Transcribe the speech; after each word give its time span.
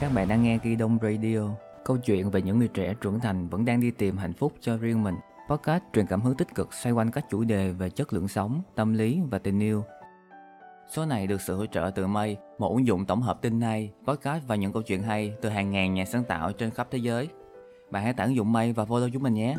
Các 0.00 0.14
bạn 0.14 0.28
đang 0.28 0.42
nghe 0.42 0.58
Ghi 0.62 0.76
Đông 0.76 0.98
Radio, 1.02 1.38
câu 1.84 1.96
chuyện 1.96 2.30
về 2.30 2.42
những 2.42 2.58
người 2.58 2.68
trẻ 2.68 2.94
trưởng 3.00 3.20
thành 3.20 3.48
vẫn 3.48 3.64
đang 3.64 3.80
đi 3.80 3.90
tìm 3.90 4.16
hạnh 4.16 4.32
phúc 4.32 4.52
cho 4.60 4.76
riêng 4.76 5.02
mình. 5.02 5.14
Podcast 5.48 5.82
truyền 5.92 6.06
cảm 6.06 6.20
hứng 6.20 6.36
tích 6.36 6.54
cực 6.54 6.74
xoay 6.74 6.92
quanh 6.92 7.10
các 7.10 7.24
chủ 7.30 7.44
đề 7.44 7.72
về 7.72 7.90
chất 7.90 8.12
lượng 8.12 8.28
sống, 8.28 8.62
tâm 8.74 8.92
lý 8.92 9.20
và 9.30 9.38
tình 9.38 9.60
yêu. 9.60 9.84
Số 10.90 11.06
này 11.06 11.26
được 11.26 11.40
sự 11.40 11.56
hỗ 11.56 11.66
trợ 11.66 11.90
từ 11.94 12.06
Mây, 12.06 12.36
một 12.58 12.68
ứng 12.68 12.86
dụng 12.86 13.04
tổng 13.04 13.22
hợp 13.22 13.42
tin 13.42 13.60
hay, 13.60 13.92
podcast 14.06 14.46
và 14.46 14.54
những 14.54 14.72
câu 14.72 14.82
chuyện 14.82 15.02
hay 15.02 15.34
từ 15.42 15.48
hàng 15.48 15.70
ngàn 15.70 15.94
nhà 15.94 16.04
sáng 16.04 16.24
tạo 16.24 16.52
trên 16.52 16.70
khắp 16.70 16.88
thế 16.90 16.98
giới. 16.98 17.28
Bạn 17.90 18.04
hãy 18.04 18.12
tải 18.12 18.26
ứng 18.26 18.36
dụng 18.36 18.52
Mây 18.52 18.72
và 18.72 18.84
follow 18.84 19.10
chúng 19.12 19.22
mình 19.22 19.34
nhé. 19.34 19.56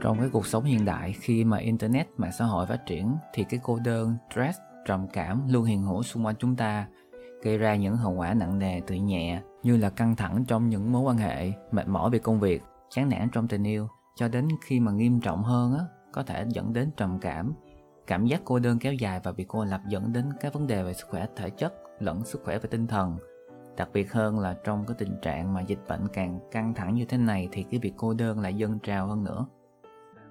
Trong 0.00 0.18
cái 0.18 0.28
cuộc 0.32 0.46
sống 0.46 0.64
hiện 0.64 0.84
đại 0.84 1.12
khi 1.12 1.44
mà 1.44 1.58
internet, 1.58 2.08
mạng 2.16 2.32
xã 2.38 2.44
hội 2.44 2.66
phát 2.66 2.86
triển 2.86 3.16
thì 3.34 3.44
cái 3.48 3.60
cô 3.62 3.78
đơn, 3.84 4.16
stress, 4.30 4.58
trầm 4.86 5.06
cảm 5.12 5.42
luôn 5.48 5.64
hiện 5.64 5.82
hữu 5.82 6.02
xung 6.02 6.26
quanh 6.26 6.36
chúng 6.38 6.56
ta 6.56 6.86
gây 7.46 7.58
ra 7.58 7.76
những 7.76 7.96
hậu 7.96 8.12
quả 8.12 8.34
nặng 8.34 8.58
nề 8.58 8.80
từ 8.86 8.94
nhẹ 8.94 9.40
như 9.62 9.76
là 9.76 9.90
căng 9.90 10.16
thẳng 10.16 10.44
trong 10.48 10.68
những 10.68 10.92
mối 10.92 11.02
quan 11.02 11.18
hệ, 11.18 11.52
mệt 11.70 11.88
mỏi 11.88 12.10
về 12.10 12.18
công 12.18 12.40
việc, 12.40 12.62
chán 12.90 13.08
nản 13.08 13.28
trong 13.32 13.48
tình 13.48 13.64
yêu 13.64 13.88
cho 14.16 14.28
đến 14.28 14.48
khi 14.64 14.80
mà 14.80 14.92
nghiêm 14.92 15.20
trọng 15.20 15.42
hơn 15.42 15.74
á 15.78 15.84
có 16.12 16.22
thể 16.22 16.44
dẫn 16.48 16.72
đến 16.72 16.90
trầm 16.96 17.18
cảm, 17.20 17.52
cảm 18.06 18.26
giác 18.26 18.40
cô 18.44 18.58
đơn 18.58 18.78
kéo 18.78 18.92
dài 18.92 19.20
và 19.24 19.32
bị 19.32 19.44
cô 19.48 19.64
lập 19.64 19.80
dẫn 19.88 20.12
đến 20.12 20.24
các 20.40 20.54
vấn 20.54 20.66
đề 20.66 20.82
về 20.82 20.94
sức 20.94 21.06
khỏe 21.10 21.26
thể 21.36 21.50
chất 21.50 21.74
lẫn 22.00 22.24
sức 22.24 22.42
khỏe 22.44 22.58
về 22.58 22.68
tinh 22.70 22.86
thần. 22.86 23.16
Đặc 23.76 23.88
biệt 23.92 24.12
hơn 24.12 24.38
là 24.38 24.56
trong 24.64 24.84
cái 24.86 24.96
tình 24.98 25.16
trạng 25.22 25.54
mà 25.54 25.60
dịch 25.60 25.80
bệnh 25.88 26.08
càng 26.12 26.40
căng 26.50 26.74
thẳng 26.74 26.94
như 26.94 27.04
thế 27.04 27.18
này 27.18 27.48
thì 27.52 27.62
cái 27.62 27.80
việc 27.80 27.92
cô 27.96 28.14
đơn 28.14 28.40
lại 28.40 28.54
dâng 28.54 28.78
trào 28.78 29.06
hơn 29.06 29.24
nữa. 29.24 29.46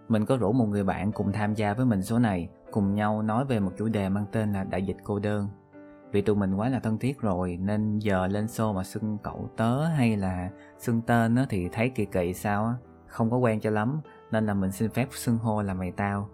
Mình 0.08 0.26
có 0.26 0.38
rủ 0.38 0.52
một 0.52 0.66
người 0.66 0.84
bạn 0.84 1.12
cùng 1.12 1.32
tham 1.32 1.54
gia 1.54 1.73
với 1.73 1.86
mình 1.86 2.02
số 2.02 2.20
này, 2.20 2.50
cùng 2.72 2.95
nhau 2.95 3.22
nói 3.22 3.45
về 3.45 3.59
một 3.59 3.72
chủ 3.78 3.88
đề 3.88 4.09
mang 4.09 4.26
tên 4.32 4.54
là 4.54 4.64
đại 4.64 4.84
dịch 4.84 4.98
cô 5.04 5.20
đơn 5.20 5.50
vì 6.16 6.22
tụi 6.22 6.36
mình 6.36 6.56
quá 6.56 6.70
là 6.70 6.80
thân 6.80 6.98
thiết 6.98 7.22
rồi 7.22 7.58
nên 7.62 8.00
giờ 8.00 8.28
lên 8.28 8.48
xô 8.48 8.73
mà 8.73 8.84
xưng 8.84 9.17
cậu 9.23 9.50
tớ 9.58 9.86
hay 9.86 10.17
là 10.17 10.50
xưng 10.78 11.02
tên 11.02 11.36
á 11.36 11.45
thì 11.50 11.70
thấy 11.72 11.89
kỳ 11.89 12.06
kỳ 12.06 12.34
sao 12.34 12.66
á 12.66 12.73
không 13.08 13.31
có 13.31 13.38
quen 13.38 13.59
cho 13.59 13.70
lắm 13.70 14.02
nên 14.31 14.45
là 14.45 14.54
mình 14.54 14.72
xin 14.72 14.89
phép 14.89 15.08
xưng 15.12 15.38
hô 15.38 15.62
là 15.62 15.73
mày 15.73 15.92
tao. 15.92 16.30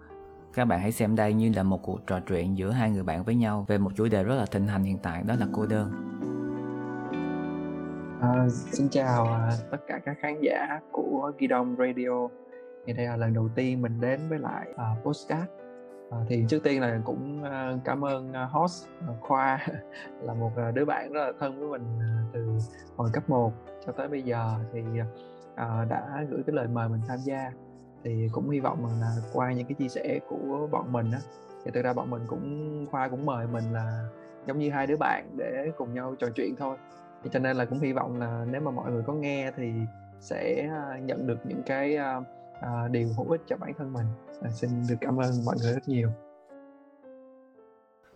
Các 0.54 0.64
bạn 0.64 0.80
hãy 0.80 0.92
xem 0.92 1.16
đây 1.16 1.34
như 1.34 1.52
là 1.56 1.62
một 1.62 1.82
cuộc 1.82 2.06
trò 2.06 2.20
chuyện 2.20 2.56
giữa 2.56 2.70
hai 2.70 2.90
người 2.90 3.02
bạn 3.02 3.24
với 3.24 3.34
nhau 3.34 3.64
về 3.68 3.78
một 3.78 3.92
chủ 3.94 4.08
đề 4.08 4.24
rất 4.24 4.34
là 4.34 4.46
thịnh 4.46 4.66
hành 4.66 4.84
hiện 4.84 4.98
tại 5.02 5.22
đó 5.22 5.34
là 5.40 5.46
cô 5.52 5.66
đơn. 5.66 5.92
À, 8.20 8.48
xin 8.48 8.88
chào 8.88 9.24
à, 9.24 9.50
tất 9.70 9.78
cả 9.86 10.00
các 10.04 10.16
khán 10.20 10.40
giả 10.40 10.80
của 10.92 11.32
Gidom 11.40 11.76
Radio. 11.78 12.28
Thì 12.86 12.92
đây 12.92 13.06
là 13.06 13.16
lần 13.16 13.34
đầu 13.34 13.48
tiên 13.54 13.82
mình 13.82 14.00
đến 14.00 14.20
với 14.28 14.38
lại 14.38 14.68
à, 14.76 14.90
uh, 14.92 15.04
postcard 15.04 15.61
À, 16.12 16.18
thì 16.28 16.44
trước 16.48 16.62
tiên 16.62 16.80
là 16.80 17.00
cũng 17.04 17.42
ờ, 17.44 17.78
cảm 17.84 18.04
ơn 18.04 18.32
ờ, 18.32 18.44
host 18.44 18.86
Khoa 19.20 19.66
là 20.22 20.34
một 20.34 20.50
đứa 20.74 20.84
bạn 20.84 21.12
rất 21.12 21.20
là 21.26 21.32
thân 21.40 21.60
với 21.60 21.68
mình 21.68 21.98
từ 22.32 22.58
hồi 22.96 23.10
cấp 23.12 23.30
1 23.30 23.52
cho 23.86 23.92
tới 23.92 24.08
bây 24.08 24.22
giờ. 24.22 24.54
Thì 24.72 24.82
đã 25.88 26.24
gửi 26.30 26.42
cái 26.46 26.56
lời 26.56 26.68
mời 26.68 26.88
mình 26.88 27.00
tham 27.08 27.18
gia. 27.18 27.52
Thì 28.04 28.28
cũng 28.32 28.50
hy 28.50 28.60
vọng 28.60 28.86
là 29.00 29.16
qua 29.32 29.52
những 29.52 29.66
cái 29.66 29.74
chia 29.74 29.88
sẻ 29.88 30.20
của 30.28 30.68
bọn 30.70 30.92
mình 30.92 31.12
á 31.12 31.18
thì 31.64 31.70
thực 31.70 31.84
ra 31.84 31.92
bọn 31.92 32.10
mình 32.10 32.22
cũng 32.26 32.86
Khoa 32.90 33.08
cũng 33.08 33.26
mời 33.26 33.46
mình 33.46 33.64
là 33.72 34.08
giống 34.46 34.58
như 34.58 34.70
hai 34.70 34.86
đứa 34.86 34.96
bạn 34.96 35.24
để 35.36 35.72
cùng 35.76 35.94
nhau 35.94 36.14
trò 36.18 36.26
chuyện 36.34 36.54
thôi. 36.58 36.76
Thì 37.22 37.30
cho 37.32 37.38
nên 37.38 37.56
là 37.56 37.64
cũng 37.64 37.80
hy 37.80 37.92
vọng 37.92 38.18
là 38.20 38.44
nếu 38.50 38.60
mà 38.60 38.70
mọi 38.70 38.92
người 38.92 39.02
có 39.06 39.12
nghe 39.12 39.50
thì 39.56 39.72
sẽ 40.20 40.70
nhận 41.02 41.26
được 41.26 41.46
những 41.46 41.62
cái 41.66 41.96
uh, 42.18 42.26
Ờ, 42.62 42.84
uh, 42.84 42.90
điều 42.90 43.08
hữu 43.16 43.30
ích 43.30 43.40
cho 43.46 43.56
bản 43.56 43.72
thân 43.78 43.92
mình. 43.92 44.06
À, 44.42 44.50
xin 44.50 44.70
được 44.88 44.96
cảm 45.00 45.16
ơn 45.16 45.44
mọi 45.44 45.56
người 45.62 45.72
rất 45.72 45.88
nhiều. 45.88 46.10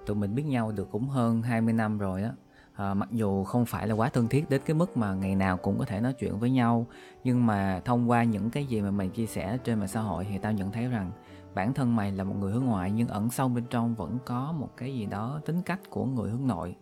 Tụi 0.06 0.16
mình 0.16 0.34
biết 0.34 0.42
nhau 0.42 0.72
được 0.72 0.88
cũng 0.90 1.08
hơn 1.08 1.42
20 1.42 1.72
năm 1.72 1.98
rồi 1.98 2.22
á. 2.22 2.32
À, 2.76 2.94
mặc 2.94 3.08
dù 3.12 3.44
không 3.44 3.66
phải 3.66 3.88
là 3.88 3.94
quá 3.94 4.08
thân 4.08 4.28
thiết 4.28 4.50
đến 4.50 4.60
cái 4.66 4.74
mức 4.74 4.96
mà 4.96 5.14
ngày 5.14 5.34
nào 5.34 5.56
cũng 5.56 5.78
có 5.78 5.84
thể 5.84 6.00
nói 6.00 6.12
chuyện 6.12 6.38
với 6.38 6.50
nhau 6.50 6.86
nhưng 7.24 7.46
mà 7.46 7.80
thông 7.84 8.10
qua 8.10 8.24
những 8.24 8.50
cái 8.50 8.66
gì 8.66 8.80
mà 8.80 8.90
mình 8.90 9.10
chia 9.10 9.26
sẻ 9.26 9.58
trên 9.64 9.78
mạng 9.78 9.88
xã 9.88 10.00
hội 10.00 10.26
thì 10.30 10.38
tao 10.38 10.52
nhận 10.52 10.72
thấy 10.72 10.86
rằng 10.88 11.10
bản 11.54 11.74
thân 11.74 11.96
mày 11.96 12.12
là 12.12 12.24
một 12.24 12.34
người 12.40 12.52
hướng 12.52 12.64
ngoại 12.64 12.90
nhưng 12.90 13.08
ẩn 13.08 13.30
sâu 13.30 13.48
bên 13.48 13.64
trong 13.70 13.94
vẫn 13.94 14.18
có 14.24 14.54
một 14.58 14.68
cái 14.76 14.94
gì 14.94 15.06
đó 15.06 15.40
tính 15.44 15.62
cách 15.62 15.80
của 15.90 16.04
người 16.04 16.30
hướng 16.30 16.46
nội. 16.46 16.76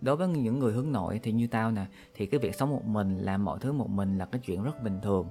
Đối 0.00 0.16
với 0.16 0.28
những 0.28 0.58
người 0.58 0.72
hướng 0.72 0.92
nội 0.92 1.20
thì 1.22 1.32
như 1.32 1.46
tao 1.46 1.70
nè 1.70 1.86
thì 2.14 2.26
cái 2.26 2.40
việc 2.40 2.54
sống 2.54 2.70
một 2.70 2.84
mình 2.84 3.18
làm 3.18 3.44
mọi 3.44 3.58
thứ 3.60 3.72
một 3.72 3.90
mình 3.90 4.18
là 4.18 4.24
cái 4.24 4.40
chuyện 4.44 4.62
rất 4.62 4.82
bình 4.82 5.00
thường 5.02 5.28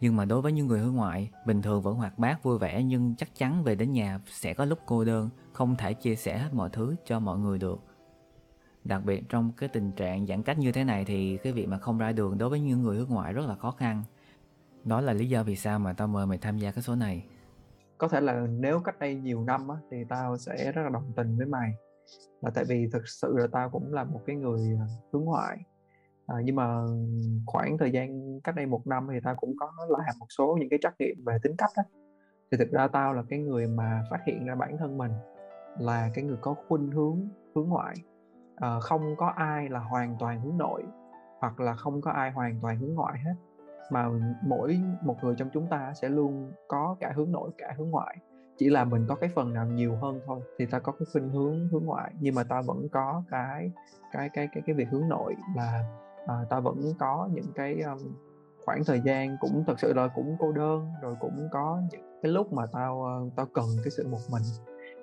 nhưng 0.00 0.16
mà 0.16 0.24
đối 0.24 0.42
với 0.42 0.52
những 0.52 0.66
người 0.66 0.80
hướng 0.80 0.94
ngoại 0.94 1.30
bình 1.46 1.62
thường 1.62 1.82
vẫn 1.82 1.94
hoạt 1.94 2.18
bát 2.18 2.42
vui 2.42 2.58
vẻ 2.58 2.82
nhưng 2.82 3.14
chắc 3.16 3.34
chắn 3.34 3.64
về 3.64 3.74
đến 3.74 3.92
nhà 3.92 4.20
sẽ 4.26 4.54
có 4.54 4.64
lúc 4.64 4.78
cô 4.86 5.04
đơn 5.04 5.30
không 5.52 5.76
thể 5.76 5.94
chia 5.94 6.14
sẻ 6.16 6.38
hết 6.38 6.48
mọi 6.52 6.70
thứ 6.72 6.96
cho 7.04 7.20
mọi 7.20 7.38
người 7.38 7.58
được. 7.58 7.80
Đặc 8.84 9.04
biệt 9.04 9.22
trong 9.28 9.52
cái 9.56 9.68
tình 9.68 9.92
trạng 9.92 10.26
giãn 10.26 10.42
cách 10.42 10.58
như 10.58 10.72
thế 10.72 10.84
này 10.84 11.04
thì 11.04 11.36
cái 11.36 11.52
việc 11.52 11.66
mà 11.66 11.78
không 11.78 11.98
ra 11.98 12.12
đường 12.12 12.38
đối 12.38 12.48
với 12.48 12.60
những 12.60 12.82
người 12.82 12.96
hướng 12.96 13.08
ngoại 13.08 13.32
rất 13.32 13.46
là 13.46 13.54
khó 13.54 13.70
khăn. 13.70 14.02
Đó 14.84 15.00
là 15.00 15.12
lý 15.12 15.28
do 15.28 15.42
vì 15.42 15.56
sao 15.56 15.78
mà 15.78 15.92
tao 15.92 16.08
mời 16.08 16.26
mày 16.26 16.38
tham 16.38 16.58
gia 16.58 16.70
cái 16.70 16.82
số 16.82 16.94
này. 16.94 17.24
Có 17.98 18.08
thể 18.08 18.20
là 18.20 18.46
nếu 18.50 18.80
cách 18.80 18.98
đây 18.98 19.14
nhiều 19.14 19.44
năm 19.44 19.68
á, 19.68 19.76
thì 19.90 19.96
tao 20.08 20.36
sẽ 20.38 20.72
rất 20.72 20.82
là 20.82 20.88
đồng 20.88 21.12
tình 21.16 21.36
với 21.36 21.46
mày. 21.46 21.72
Là 22.40 22.50
tại 22.54 22.64
vì 22.68 22.88
thực 22.92 23.08
sự 23.08 23.36
là 23.36 23.46
tao 23.52 23.70
cũng 23.70 23.92
là 23.92 24.04
một 24.04 24.20
cái 24.26 24.36
người 24.36 24.78
hướng 25.12 25.24
ngoại 25.24 25.58
à, 26.26 26.36
nhưng 26.44 26.56
mà 26.56 26.84
khoảng 27.46 27.78
thời 27.78 27.92
gian 27.92 28.40
cách 28.44 28.54
đây 28.54 28.66
một 28.66 28.86
năm 28.86 29.08
thì 29.12 29.18
tao 29.24 29.34
cũng 29.36 29.54
có 29.58 29.72
làm 29.88 30.18
một 30.18 30.26
số 30.38 30.56
những 30.60 30.68
cái 30.68 30.78
trắc 30.82 30.94
nghiệm 30.98 31.24
về 31.26 31.38
tính 31.42 31.54
cách 31.58 31.70
đó 31.76 31.82
thì 32.50 32.58
thực 32.58 32.70
ra 32.70 32.88
tao 32.88 33.14
là 33.14 33.22
cái 33.28 33.38
người 33.38 33.66
mà 33.66 34.02
phát 34.10 34.18
hiện 34.26 34.46
ra 34.46 34.54
bản 34.54 34.76
thân 34.78 34.98
mình 34.98 35.12
là 35.78 36.10
cái 36.14 36.24
người 36.24 36.36
có 36.40 36.54
khuynh 36.68 36.90
hướng 36.90 37.28
hướng 37.54 37.68
ngoại. 37.68 37.94
À, 38.56 38.80
không 38.80 39.16
có 39.16 39.26
ai 39.36 39.68
là 39.68 39.78
hoàn 39.78 40.16
toàn 40.18 40.40
hướng 40.40 40.58
nội 40.58 40.82
hoặc 41.38 41.60
là 41.60 41.74
không 41.74 42.00
có 42.00 42.10
ai 42.10 42.30
hoàn 42.30 42.60
toàn 42.62 42.78
hướng 42.78 42.94
ngoại 42.94 43.18
hết. 43.24 43.34
Mà 43.90 44.08
mỗi 44.46 44.80
một 45.02 45.16
người 45.22 45.34
trong 45.38 45.48
chúng 45.52 45.66
ta 45.66 45.92
sẽ 45.94 46.08
luôn 46.08 46.52
có 46.68 46.96
cả 47.00 47.12
hướng 47.16 47.32
nội 47.32 47.50
cả 47.58 47.74
hướng 47.78 47.90
ngoại. 47.90 48.16
Chỉ 48.56 48.70
là 48.70 48.84
mình 48.84 49.04
có 49.08 49.14
cái 49.14 49.30
phần 49.34 49.52
nào 49.52 49.66
nhiều 49.66 49.96
hơn 49.96 50.20
thôi 50.26 50.40
thì 50.58 50.66
ta 50.66 50.78
có 50.78 50.92
cái 50.92 51.06
khuynh 51.12 51.28
hướng 51.28 51.68
hướng 51.68 51.84
ngoại. 51.84 52.12
Nhưng 52.20 52.34
mà 52.34 52.44
ta 52.44 52.62
vẫn 52.62 52.88
có 52.88 53.22
cái 53.30 53.70
cái 54.12 54.28
cái 54.28 54.48
cái 54.52 54.62
cái 54.66 54.76
việc 54.76 54.88
hướng 54.90 55.08
nội 55.08 55.34
là 55.56 55.84
Ờ, 56.26 56.34
à, 56.34 56.44
ta 56.50 56.60
vẫn 56.60 56.92
có 56.98 57.28
những 57.32 57.52
cái 57.54 57.80
um, 57.80 57.98
khoảng 58.64 58.84
thời 58.86 59.00
gian 59.00 59.36
cũng 59.40 59.64
thật 59.66 59.80
sự 59.80 59.92
là 59.92 60.08
cũng 60.08 60.36
cô 60.38 60.52
đơn 60.52 60.88
rồi 61.02 61.16
cũng 61.20 61.48
có 61.52 61.80
những 61.92 62.20
cái 62.22 62.32
lúc 62.32 62.52
mà 62.52 62.66
tao 62.72 63.22
uh, 63.26 63.32
tao 63.36 63.46
cần 63.46 63.64
cái 63.84 63.90
sự 63.90 64.08
một 64.08 64.20
mình. 64.30 64.42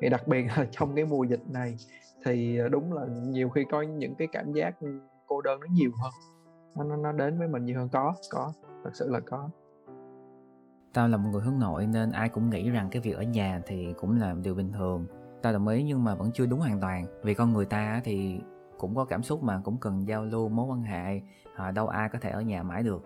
Thì 0.01 0.09
đặc 0.09 0.27
biệt 0.27 0.45
là 0.57 0.67
trong 0.71 0.95
cái 0.95 1.05
mùa 1.05 1.23
dịch 1.23 1.51
này 1.51 1.75
thì 2.25 2.57
ờ, 2.57 2.69
đúng 2.69 2.93
là 2.93 3.05
nhiều 3.05 3.49
khi 3.49 3.65
có 3.71 3.81
những 3.81 4.15
cái 4.15 4.27
cảm 4.31 4.53
giác 4.53 4.75
cô 5.27 5.41
đơn 5.41 5.59
nó 5.59 5.67
nhiều 5.71 5.91
hơn 6.01 6.11
nó 6.75 6.95
nó 6.95 7.11
đến 7.11 7.39
với 7.39 7.47
mình 7.47 7.65
nhiều 7.65 7.79
hơn. 7.79 7.89
Có 7.91 8.13
có 8.31 8.53
thật 8.83 8.91
sự 8.93 9.09
là 9.09 9.19
có. 9.19 9.49
Tao 10.93 11.07
là 11.07 11.17
một 11.17 11.29
người 11.31 11.41
hướng 11.41 11.59
nội 11.59 11.87
nên 11.87 12.11
ai 12.11 12.29
cũng 12.29 12.49
nghĩ 12.49 12.69
rằng 12.69 12.89
cái 12.91 13.01
việc 13.01 13.15
ở 13.15 13.23
nhà 13.23 13.61
thì 13.65 13.93
cũng 13.97 14.19
là 14.19 14.35
điều 14.43 14.55
bình 14.55 14.71
thường. 14.71 15.05
Tao 15.41 15.53
đồng 15.53 15.67
ý 15.67 15.83
nhưng 15.83 16.03
mà 16.03 16.15
vẫn 16.15 16.31
chưa 16.33 16.45
đúng 16.45 16.59
hoàn 16.59 16.81
toàn. 16.81 17.05
Vì 17.23 17.33
con 17.33 17.53
người 17.53 17.65
ta 17.65 18.01
thì 18.03 18.39
cũng 18.83 18.95
có 18.95 19.05
cảm 19.05 19.23
xúc 19.23 19.43
mà 19.43 19.61
cũng 19.63 19.77
cần 19.77 20.07
giao 20.07 20.25
lưu 20.25 20.49
mối 20.49 20.65
quan 20.65 20.83
hệ 20.83 21.21
à, 21.55 21.71
đâu 21.71 21.87
ai 21.87 22.09
có 22.09 22.19
thể 22.21 22.29
ở 22.29 22.41
nhà 22.41 22.63
mãi 22.63 22.83
được. 22.83 23.03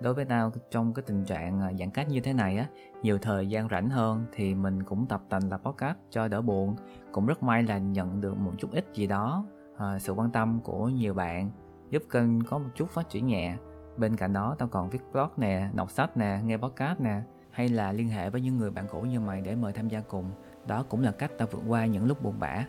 Đối 0.00 0.14
với 0.14 0.24
tao 0.24 0.52
trong 0.70 0.94
cái 0.94 1.02
tình 1.06 1.24
trạng 1.24 1.60
à, 1.60 1.72
giãn 1.78 1.90
cách 1.90 2.08
như 2.08 2.20
thế 2.20 2.32
này 2.32 2.58
á 2.58 2.66
nhiều 3.02 3.18
thời 3.18 3.48
gian 3.48 3.68
rảnh 3.68 3.90
hơn 3.90 4.26
thì 4.32 4.54
mình 4.54 4.82
cũng 4.82 5.06
tập 5.06 5.22
tành 5.28 5.50
là 5.50 5.58
podcast 5.58 5.96
cho 6.10 6.28
đỡ 6.28 6.42
buồn. 6.42 6.76
Cũng 7.12 7.26
rất 7.26 7.42
may 7.42 7.62
là 7.62 7.78
nhận 7.78 8.20
được 8.20 8.36
một 8.38 8.52
chút 8.58 8.72
ít 8.72 8.86
gì 8.94 9.06
đó 9.06 9.44
à, 9.76 9.98
sự 9.98 10.12
quan 10.12 10.30
tâm 10.30 10.60
của 10.64 10.88
nhiều 10.88 11.14
bạn 11.14 11.50
giúp 11.90 12.02
kênh 12.10 12.44
có 12.44 12.58
một 12.58 12.70
chút 12.74 12.90
phát 12.90 13.08
triển 13.08 13.26
nhẹ. 13.26 13.56
Bên 13.96 14.16
cạnh 14.16 14.32
đó 14.32 14.56
tao 14.58 14.68
còn 14.68 14.90
viết 14.90 15.00
blog 15.12 15.30
nè 15.36 15.70
đọc 15.74 15.90
sách 15.90 16.16
nè 16.16 16.40
nghe 16.44 16.56
podcast 16.56 17.00
nè 17.00 17.22
hay 17.50 17.68
là 17.68 17.92
liên 17.92 18.08
hệ 18.08 18.30
với 18.30 18.40
những 18.40 18.56
người 18.56 18.70
bạn 18.70 18.86
cũ 18.90 19.00
như 19.00 19.20
mày 19.20 19.40
để 19.40 19.54
mời 19.54 19.72
tham 19.72 19.88
gia 19.88 20.00
cùng. 20.00 20.30
Đó 20.66 20.84
cũng 20.88 21.00
là 21.00 21.12
cách 21.12 21.30
tao 21.38 21.48
vượt 21.50 21.62
qua 21.68 21.86
những 21.86 22.06
lúc 22.06 22.22
buồn 22.22 22.34
bã 22.38 22.64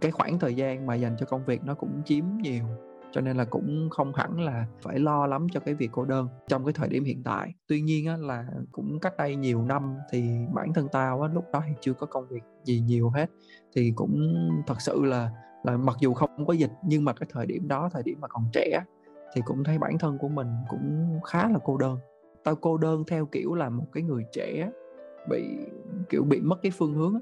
cái 0.00 0.10
khoảng 0.10 0.38
thời 0.38 0.54
gian 0.54 0.86
mà 0.86 0.94
dành 0.94 1.16
cho 1.18 1.26
công 1.26 1.44
việc 1.44 1.64
nó 1.64 1.74
cũng 1.74 2.02
chiếm 2.04 2.24
nhiều 2.40 2.64
cho 3.12 3.20
nên 3.20 3.36
là 3.36 3.44
cũng 3.44 3.88
không 3.90 4.14
hẳn 4.14 4.40
là 4.40 4.66
phải 4.82 4.98
lo 4.98 5.26
lắm 5.26 5.46
cho 5.52 5.60
cái 5.60 5.74
việc 5.74 5.88
cô 5.92 6.04
đơn 6.04 6.28
trong 6.48 6.64
cái 6.64 6.72
thời 6.72 6.88
điểm 6.88 7.04
hiện 7.04 7.22
tại. 7.22 7.54
Tuy 7.66 7.80
nhiên 7.80 8.06
á, 8.06 8.16
là 8.16 8.46
cũng 8.72 9.00
cách 9.00 9.16
đây 9.16 9.36
nhiều 9.36 9.62
năm 9.62 9.96
thì 10.10 10.30
bản 10.54 10.72
thân 10.72 10.88
tao 10.92 11.22
á, 11.22 11.28
lúc 11.34 11.44
đó 11.52 11.62
thì 11.68 11.74
chưa 11.80 11.92
có 11.92 12.06
công 12.06 12.28
việc 12.28 12.42
gì 12.64 12.80
nhiều 12.80 13.10
hết. 13.10 13.30
Thì 13.74 13.92
cũng 13.96 14.34
thật 14.66 14.80
sự 14.80 15.04
là 15.04 15.30
là 15.64 15.76
mặc 15.76 15.96
dù 16.00 16.14
không 16.14 16.46
có 16.46 16.52
dịch 16.52 16.70
nhưng 16.84 17.04
mà 17.04 17.12
cái 17.12 17.28
thời 17.32 17.46
điểm 17.46 17.68
đó 17.68 17.88
thời 17.92 18.02
điểm 18.02 18.20
mà 18.20 18.28
còn 18.28 18.44
trẻ 18.52 18.80
thì 19.34 19.42
cũng 19.44 19.64
thấy 19.64 19.78
bản 19.78 19.98
thân 19.98 20.18
của 20.18 20.28
mình 20.28 20.48
cũng 20.68 21.18
khá 21.24 21.48
là 21.48 21.58
cô 21.64 21.76
đơn. 21.76 21.98
Tao 22.44 22.54
cô 22.54 22.76
đơn 22.76 23.04
theo 23.06 23.26
kiểu 23.26 23.54
là 23.54 23.68
một 23.68 23.86
cái 23.92 24.02
người 24.02 24.24
trẻ 24.32 24.70
bị 25.30 25.58
kiểu 26.08 26.24
bị 26.24 26.40
mất 26.40 26.56
cái 26.62 26.72
phương 26.78 26.94
hướng 26.94 27.20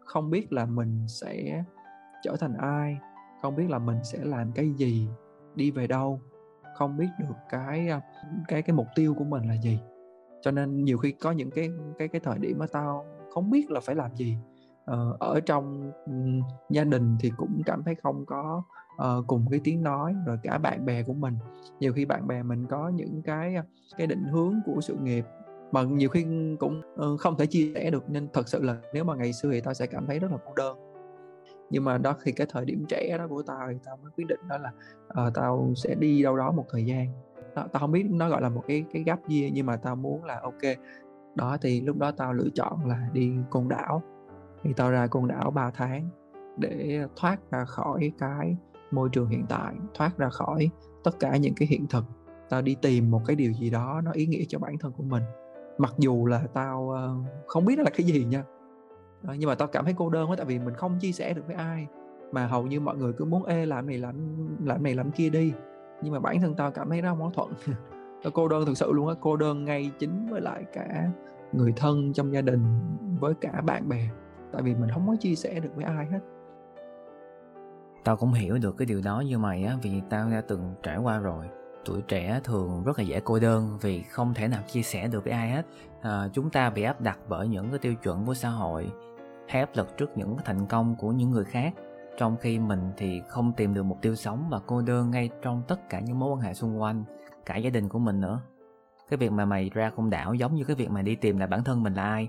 không 0.00 0.30
biết 0.30 0.52
là 0.52 0.66
mình 0.66 1.04
sẽ 1.08 1.64
trở 2.24 2.36
thành 2.40 2.56
ai 2.58 2.98
không 3.42 3.56
biết 3.56 3.70
là 3.70 3.78
mình 3.78 4.04
sẽ 4.04 4.18
làm 4.22 4.52
cái 4.52 4.70
gì 4.76 5.08
đi 5.54 5.70
về 5.70 5.86
đâu 5.86 6.20
không 6.74 6.96
biết 6.96 7.08
được 7.18 7.34
cái 7.50 7.88
à, 7.88 8.00
cái 8.48 8.62
cái 8.62 8.76
mục 8.76 8.86
tiêu 8.94 9.14
của 9.14 9.24
mình 9.24 9.48
là 9.48 9.54
gì. 9.54 9.78
Cho 10.42 10.50
nên 10.50 10.84
nhiều 10.84 10.98
khi 10.98 11.12
có 11.12 11.32
những 11.32 11.50
cái 11.50 11.70
cái 11.98 12.08
cái 12.08 12.20
thời 12.20 12.38
điểm 12.38 12.58
mà 12.58 12.66
tao 12.72 13.06
không 13.34 13.50
biết 13.50 13.70
là 13.70 13.80
phải 13.80 13.94
làm 13.94 14.14
gì. 14.16 14.36
Ờ, 14.84 15.16
ở 15.20 15.40
trong 15.40 15.92
um, 16.06 16.40
gia 16.70 16.84
đình 16.84 17.16
thì 17.20 17.32
cũng 17.36 17.62
cảm 17.66 17.82
thấy 17.82 17.94
không 17.94 18.26
có 18.26 18.62
uh, 18.94 19.26
cùng 19.26 19.46
cái 19.50 19.60
tiếng 19.64 19.82
nói 19.82 20.14
rồi 20.26 20.38
cả 20.42 20.58
bạn 20.58 20.84
bè 20.84 21.02
của 21.02 21.12
mình. 21.12 21.38
Nhiều 21.80 21.92
khi 21.92 22.04
bạn 22.04 22.26
bè 22.26 22.42
mình 22.42 22.66
có 22.66 22.88
những 22.88 23.22
cái 23.22 23.54
à, 23.54 23.64
cái 23.96 24.06
định 24.06 24.24
hướng 24.24 24.54
của 24.66 24.80
sự 24.80 24.96
nghiệp 25.02 25.24
mà 25.72 25.82
nhiều 25.82 26.08
khi 26.08 26.26
cũng 26.58 26.82
uh, 26.94 27.20
không 27.20 27.36
thể 27.36 27.46
chia 27.46 27.72
sẻ 27.74 27.90
được. 27.90 28.10
Nên 28.10 28.28
thật 28.32 28.48
sự 28.48 28.62
là 28.62 28.76
nếu 28.94 29.04
mà 29.04 29.14
ngày 29.14 29.32
xưa 29.32 29.50
thì 29.52 29.60
tao 29.60 29.74
sẽ 29.74 29.86
cảm 29.86 30.06
thấy 30.06 30.18
rất 30.18 30.30
là 30.30 30.38
cô 30.46 30.52
đơn 30.56 30.93
nhưng 31.70 31.84
mà 31.84 31.98
đó 31.98 32.14
khi 32.20 32.32
cái 32.32 32.46
thời 32.50 32.64
điểm 32.64 32.84
trẻ 32.88 33.18
đó 33.18 33.26
của 33.28 33.42
tao 33.42 33.68
thì 33.70 33.78
tao 33.84 33.96
mới 33.96 34.10
quyết 34.16 34.24
định 34.28 34.40
đó 34.48 34.58
là 34.58 34.72
uh, 35.26 35.34
tao 35.34 35.72
sẽ 35.76 35.94
đi 35.94 36.22
đâu 36.22 36.36
đó 36.36 36.52
một 36.52 36.64
thời 36.70 36.84
gian. 36.84 37.08
Tao, 37.54 37.68
tao 37.68 37.80
không 37.80 37.92
biết 37.92 38.06
nó 38.10 38.28
gọi 38.28 38.42
là 38.42 38.48
một 38.48 38.62
cái 38.66 38.84
cái 38.92 39.02
gap 39.06 39.28
year 39.28 39.52
nhưng 39.52 39.66
mà 39.66 39.76
tao 39.76 39.96
muốn 39.96 40.24
là 40.24 40.40
ok 40.42 40.78
đó 41.34 41.56
thì 41.60 41.80
lúc 41.80 41.96
đó 41.98 42.10
tao 42.10 42.32
lựa 42.32 42.48
chọn 42.54 42.88
là 42.88 43.08
đi 43.12 43.32
côn 43.50 43.68
đảo. 43.68 44.02
Thì 44.62 44.72
tao 44.76 44.90
ra 44.90 45.06
côn 45.06 45.28
đảo 45.28 45.50
3 45.50 45.70
tháng 45.70 46.08
để 46.56 47.00
thoát 47.16 47.50
ra 47.50 47.64
khỏi 47.64 48.12
cái 48.18 48.56
môi 48.90 49.08
trường 49.12 49.28
hiện 49.28 49.46
tại 49.48 49.74
thoát 49.94 50.18
ra 50.18 50.28
khỏi 50.28 50.70
tất 51.04 51.20
cả 51.20 51.36
những 51.36 51.54
cái 51.54 51.68
hiện 51.68 51.86
thực. 51.86 52.04
Tao 52.48 52.62
đi 52.62 52.76
tìm 52.82 53.10
một 53.10 53.20
cái 53.26 53.36
điều 53.36 53.52
gì 53.52 53.70
đó 53.70 54.00
nó 54.04 54.12
ý 54.12 54.26
nghĩa 54.26 54.44
cho 54.48 54.58
bản 54.58 54.78
thân 54.78 54.92
của 54.92 55.02
mình. 55.02 55.22
Mặc 55.78 55.94
dù 55.98 56.26
là 56.26 56.42
tao 56.52 56.82
uh, 56.82 57.26
không 57.46 57.64
biết 57.64 57.74
nó 57.76 57.82
là 57.82 57.90
cái 57.90 58.06
gì 58.06 58.24
nha 58.24 58.44
đó, 59.26 59.34
nhưng 59.38 59.48
mà 59.48 59.54
tao 59.54 59.68
cảm 59.68 59.84
thấy 59.84 59.94
cô 59.96 60.10
đơn 60.10 60.30
quá 60.30 60.36
tại 60.36 60.46
vì 60.46 60.58
mình 60.58 60.74
không 60.74 60.98
chia 60.98 61.12
sẻ 61.12 61.34
được 61.34 61.46
với 61.46 61.56
ai. 61.56 61.86
Mà 62.32 62.46
hầu 62.46 62.66
như 62.66 62.80
mọi 62.80 62.96
người 62.96 63.12
cứ 63.12 63.24
muốn 63.24 63.44
ê 63.44 63.66
làm 63.66 63.86
này 63.86 63.98
làm 63.98 64.14
làm 64.64 64.82
này 64.82 64.94
làm 64.94 65.10
kia 65.10 65.30
đi. 65.30 65.52
Nhưng 66.02 66.12
mà 66.12 66.20
bản 66.20 66.40
thân 66.40 66.54
tao 66.54 66.70
cảm 66.70 66.90
thấy 66.90 67.02
nó 67.02 67.14
mâu 67.14 67.30
thuẫn. 67.30 67.48
Tao 68.22 68.30
cô 68.30 68.48
đơn 68.48 68.66
thực 68.66 68.78
sự 68.78 68.92
luôn 68.92 69.08
á 69.08 69.14
cô 69.20 69.36
đơn 69.36 69.64
ngay 69.64 69.90
chính 69.98 70.26
với 70.30 70.40
lại 70.40 70.64
cả 70.72 71.10
người 71.52 71.72
thân 71.76 72.12
trong 72.12 72.32
gia 72.32 72.40
đình 72.40 72.64
với 73.20 73.34
cả 73.34 73.60
bạn 73.66 73.88
bè. 73.88 74.08
Tại 74.52 74.62
vì 74.62 74.74
mình 74.74 74.90
không 74.90 75.06
có 75.06 75.16
chia 75.20 75.34
sẻ 75.34 75.60
được 75.60 75.68
với 75.76 75.84
ai 75.84 76.06
hết. 76.06 76.20
Tao 78.04 78.16
cũng 78.16 78.32
hiểu 78.32 78.58
được 78.58 78.76
cái 78.76 78.86
điều 78.86 79.00
đó 79.04 79.20
như 79.20 79.38
mày 79.38 79.64
á 79.64 79.76
vì 79.82 80.02
tao 80.10 80.30
đã 80.30 80.40
từng 80.48 80.74
trải 80.82 80.98
qua 80.98 81.18
rồi. 81.18 81.46
Tuổi 81.84 82.02
trẻ 82.02 82.40
thường 82.44 82.82
rất 82.84 82.98
là 82.98 83.04
dễ 83.04 83.20
cô 83.24 83.38
đơn 83.38 83.78
vì 83.80 84.02
không 84.02 84.34
thể 84.34 84.48
nào 84.48 84.62
chia 84.68 84.82
sẻ 84.82 85.08
được 85.08 85.24
với 85.24 85.32
ai 85.32 85.50
hết. 85.50 85.66
À, 86.02 86.28
chúng 86.32 86.50
ta 86.50 86.70
bị 86.70 86.82
áp 86.82 87.00
đặt 87.00 87.18
bởi 87.28 87.48
những 87.48 87.70
cái 87.70 87.78
tiêu 87.78 87.94
chuẩn 87.94 88.26
của 88.26 88.34
xã 88.34 88.48
hội 88.48 88.90
hay 89.48 89.60
áp 89.60 89.70
lực 89.74 89.96
trước 89.96 90.16
những 90.16 90.36
thành 90.44 90.66
công 90.66 90.96
của 90.96 91.12
những 91.12 91.30
người 91.30 91.44
khác. 91.44 91.74
Trong 92.18 92.36
khi 92.36 92.58
mình 92.58 92.92
thì 92.96 93.22
không 93.28 93.52
tìm 93.52 93.74
được 93.74 93.82
mục 93.82 93.98
tiêu 94.02 94.14
sống 94.14 94.46
và 94.50 94.60
cô 94.66 94.82
đơn 94.82 95.10
ngay 95.10 95.30
trong 95.42 95.62
tất 95.68 95.88
cả 95.88 96.00
những 96.00 96.18
mối 96.18 96.30
quan 96.30 96.40
hệ 96.40 96.54
xung 96.54 96.80
quanh, 96.80 97.04
cả 97.46 97.56
gia 97.56 97.70
đình 97.70 97.88
của 97.88 97.98
mình 97.98 98.20
nữa. 98.20 98.40
Cái 99.10 99.16
việc 99.16 99.32
mà 99.32 99.44
mày 99.44 99.70
ra 99.74 99.90
không 99.96 100.10
đảo 100.10 100.34
giống 100.34 100.54
như 100.54 100.64
cái 100.64 100.76
việc 100.76 100.90
mày 100.90 101.02
đi 101.02 101.14
tìm 101.16 101.38
lại 101.38 101.48
bản 101.48 101.64
thân 101.64 101.82
mình 101.82 101.94
là 101.94 102.02
ai? 102.02 102.28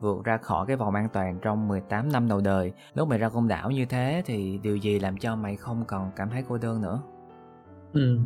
Vượt 0.00 0.24
ra 0.24 0.36
khỏi 0.36 0.66
cái 0.66 0.76
vòng 0.76 0.94
an 0.94 1.08
toàn 1.12 1.38
trong 1.42 1.68
18 1.68 2.12
năm 2.12 2.28
đầu 2.28 2.40
đời, 2.40 2.72
lúc 2.94 3.08
mày 3.08 3.18
ra 3.18 3.28
côn 3.28 3.48
đảo 3.48 3.70
như 3.70 3.84
thế 3.84 4.22
thì 4.26 4.58
điều 4.62 4.76
gì 4.76 4.98
làm 4.98 5.16
cho 5.16 5.36
mày 5.36 5.56
không 5.56 5.84
còn 5.86 6.10
cảm 6.16 6.30
thấy 6.30 6.44
cô 6.48 6.58
đơn 6.58 6.82
nữa? 6.82 7.00
Ừ. 7.94 8.18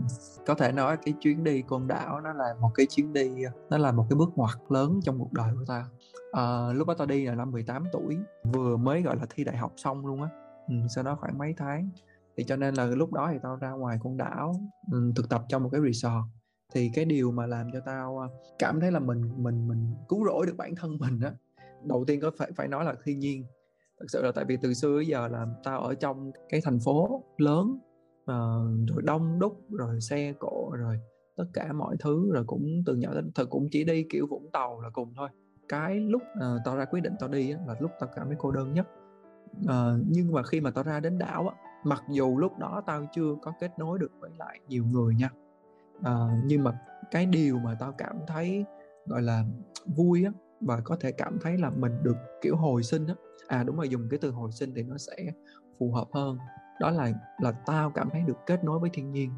có 0.47 0.55
thể 0.55 0.73
nói 0.73 0.97
cái 1.05 1.15
chuyến 1.21 1.45
đi 1.45 1.63
côn 1.63 1.87
đảo 1.87 2.21
nó 2.21 2.33
là 2.33 2.55
một 2.61 2.71
cái 2.75 2.87
chuyến 2.91 3.13
đi 3.13 3.43
ờ, 3.43 3.53
nó 3.71 3.79
là 3.79 3.93
một 3.93 4.07
cái 4.11 4.17
bước 4.17 4.29
ngoặt 4.37 4.59
lớn 4.69 5.01
trong 5.03 5.19
cuộc 5.19 5.33
đời 5.33 5.51
của 5.55 5.65
tao 5.67 5.81
à, 5.81 5.87
ờ, 6.33 6.73
lúc 6.73 6.89
đó 6.89 6.95
tao 6.99 7.07
đi 7.07 7.25
là 7.25 7.35
năm 7.35 7.51
18 7.51 7.85
tuổi 7.93 8.19
vừa 8.53 8.77
mới 8.77 9.03
gọi 9.03 9.17
là 9.17 9.27
thi 9.31 9.45
đại 9.45 9.57
học 9.57 9.73
xong 9.77 10.07
luôn 10.07 10.23
á. 10.23 10.29
Ừ, 10.69 10.75
sau 10.95 11.05
đó 11.05 11.17
khoảng 11.21 11.39
mấy 11.39 11.55
tháng. 11.57 11.91
Thì 12.37 12.45
cho 12.45 12.57
nên 12.57 12.75
là 12.75 12.85
lúc 12.87 13.13
đó 13.13 13.29
thì 13.33 13.39
tao 13.43 13.57
ra 13.57 13.71
ngoài 13.71 13.99
côn 14.03 14.17
đảo 14.17 14.55
ừ, 14.93 15.13
thực 15.17 15.29
tập 15.29 15.43
trong 15.49 15.63
một 15.63 15.69
cái 15.73 15.81
resort. 15.81 16.25
Thì 16.75 16.91
cái 16.95 17.05
điều 17.05 17.31
mà 17.31 17.47
làm 17.47 17.71
cho 17.73 17.81
tao 17.87 18.19
ờ, 18.19 18.29
cảm 18.59 18.81
thấy 18.81 18.93
là 18.93 19.01
mình 19.01 19.31
mình 19.37 19.69
mình 19.69 19.95
cứu 20.09 20.25
rỗi 20.25 20.47
được 20.47 20.57
bản 20.57 20.75
thân 20.75 20.99
mình 20.99 21.21
á 21.21 21.33
đầu 21.85 22.05
tiên 22.07 22.21
có 22.21 22.31
phải 22.39 22.51
phải 22.57 22.69
nói 22.69 22.85
là 22.85 22.95
thiên 23.05 23.19
nhiên. 23.19 23.45
Thật 24.01 24.07
sự 24.09 24.23
là 24.23 24.33
tại 24.33 24.45
vì 24.45 24.57
từ 24.63 24.75
xưa 24.75 24.99
đến 24.99 25.09
giờ 25.09 25.29
là 25.29 25.47
tao 25.65 25.81
ở 25.81 25.95
trong 25.95 26.33
cái 26.49 26.61
thành 26.65 26.79
phố 26.85 27.25
lớn 27.37 27.79
uh, 28.33 28.89
rồi 28.89 29.03
đông 29.03 29.39
đúc 29.39 29.71
rồi 29.71 30.01
xe 30.01 30.33
cộ 30.39 30.71
rồi 30.79 31.01
tất 31.37 31.45
cả 31.53 31.73
mọi 31.73 31.97
thứ 32.01 32.33
rồi 32.33 32.45
cũng 32.47 32.83
từ 32.87 32.97
nhỏ 32.97 33.15
đến 33.15 33.31
thật 33.35 33.47
cũng 33.51 33.69
chỉ 33.71 33.85
đi 33.85 34.07
kiểu 34.11 34.27
vũng 34.27 34.51
tàu 34.53 34.81
là 34.81 34.91
cùng 34.93 35.13
thôi. 35.17 35.29
Cái 35.69 36.01
lúc 36.01 36.23
uh, 36.23 36.61
tao 36.65 36.77
ra 36.77 36.85
quyết 36.85 37.01
định 37.01 37.13
tao 37.21 37.29
đi 37.29 37.51
á, 37.51 37.59
là 37.67 37.75
lúc 37.81 37.91
tao 38.01 38.11
cảm 38.17 38.27
thấy 38.27 38.37
cô 38.39 38.51
đơn 38.51 38.75
nhất. 38.75 38.89
Uh, 39.61 40.07
nhưng 40.09 40.33
mà 40.33 40.43
khi 40.43 40.61
mà 40.61 40.71
tao 40.71 40.85
ra 40.85 41.01
đến 41.01 41.19
đảo 41.19 41.49
á, 41.49 41.57
mặc 41.85 42.03
dù 42.11 42.39
lúc 42.39 42.59
đó 42.59 42.83
tao 42.87 43.07
chưa 43.15 43.35
có 43.43 43.53
kết 43.61 43.79
nối 43.79 43.99
được 43.99 44.13
với 44.21 44.31
lại 44.39 44.61
nhiều 44.69 44.85
người 44.85 45.15
nha 45.15 45.31
uh, 45.99 46.45
nhưng 46.45 46.65
mà 46.65 46.79
cái 47.11 47.27
điều 47.27 47.59
mà 47.59 47.77
tao 47.81 47.93
cảm 47.93 48.17
thấy 48.27 48.65
gọi 49.07 49.23
là 49.23 49.45
vui 49.97 50.25
á 50.25 50.33
và 50.61 50.81
có 50.85 50.97
thể 51.01 51.13
cảm 51.13 51.39
thấy 51.41 51.59
là 51.59 51.71
mình 51.71 51.93
được 52.03 52.17
kiểu 52.43 52.57
hồi 52.57 52.83
sinh 52.83 53.07
á 53.07 53.15
à 53.47 53.63
đúng 53.63 53.77
rồi 53.77 53.89
dùng 53.89 54.09
cái 54.11 54.19
từ 54.19 54.31
hồi 54.31 54.53
sinh 54.53 54.73
thì 54.75 54.83
nó 54.83 54.99
sẽ 54.99 55.17
phù 55.79 55.93
hợp 55.93 56.09
hơn 56.13 56.39
đó 56.81 56.91
là 56.91 57.13
là 57.41 57.53
tao 57.53 57.91
cảm 57.91 58.11
thấy 58.11 58.23
được 58.27 58.39
kết 58.47 58.65
nối 58.65 58.79
với 58.79 58.91
thiên 58.93 59.13
nhiên. 59.13 59.31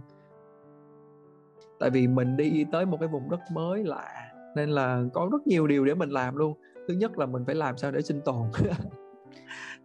Tại 1.81 1.91
vì 1.91 2.07
mình 2.07 2.37
đi 2.37 2.67
tới 2.73 2.87
một 2.87 2.97
cái 3.01 3.09
vùng 3.09 3.31
đất 3.31 3.41
mới 3.53 3.85
lạ 3.85 4.33
nên 4.57 4.71
là 4.71 5.03
có 5.13 5.29
rất 5.33 5.47
nhiều 5.47 5.67
điều 5.67 5.85
để 5.85 5.95
mình 5.95 6.11
làm 6.11 6.37
luôn. 6.37 6.59
Thứ 6.89 6.95
nhất 6.95 7.19
là 7.19 7.27
mình 7.27 7.45
phải 7.47 7.55
làm 7.55 7.77
sao 7.77 7.91
để 7.91 8.03
sinh 8.03 8.21
tồn. 8.21 8.47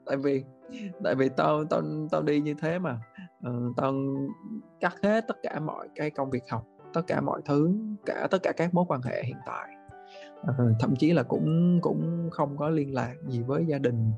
Tại 0.06 0.18
vì 0.18 0.44
tại 1.04 1.16
vì 1.16 1.30
tao 1.30 1.66
tao 1.66 1.81
tao 2.12 2.22
đi 2.22 2.42
như 2.42 2.54
thế 2.62 2.80
mà 2.80 3.00
uh, 3.48 3.75
tao 3.78 3.94
cắt 4.80 4.96
hết 5.04 5.25
tất 5.28 5.38
cả 5.44 5.60
mọi 5.60 5.88
cái 5.96 6.10
công 6.10 6.30
việc 6.30 6.44
học 6.50 6.66
tất 6.94 7.02
cả 7.07 7.22
mọi 7.22 7.42
thứ 7.46 7.75
cả 8.06 8.28
tất 8.31 8.38
cả 8.44 8.52
các 8.57 8.74
mối 8.74 8.86
quan 8.88 9.02
hệ 9.02 9.24
hiện 9.24 9.38
tại. 9.46 9.69
Uh, 10.42 10.75
thậm 10.80 10.96
chí 10.96 11.13
là 11.13 11.24
cũng 11.24 11.80
cũng 11.81 12.30
không 12.31 12.57
có 12.57 12.69
liên 12.69 12.94
lạc 12.94 13.16
gì 13.28 13.44
với 13.44 13.66
gia 13.66 13.78
đình 13.78 14.12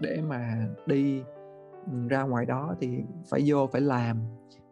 để 0.00 0.20
mà 0.28 0.66
đi 0.86 1.22
ra 2.08 2.22
ngoài 2.22 2.46
đó 2.46 2.74
thì 2.80 3.02
phải 3.30 3.42
vô 3.46 3.66
phải 3.72 3.80
làm 3.80 4.16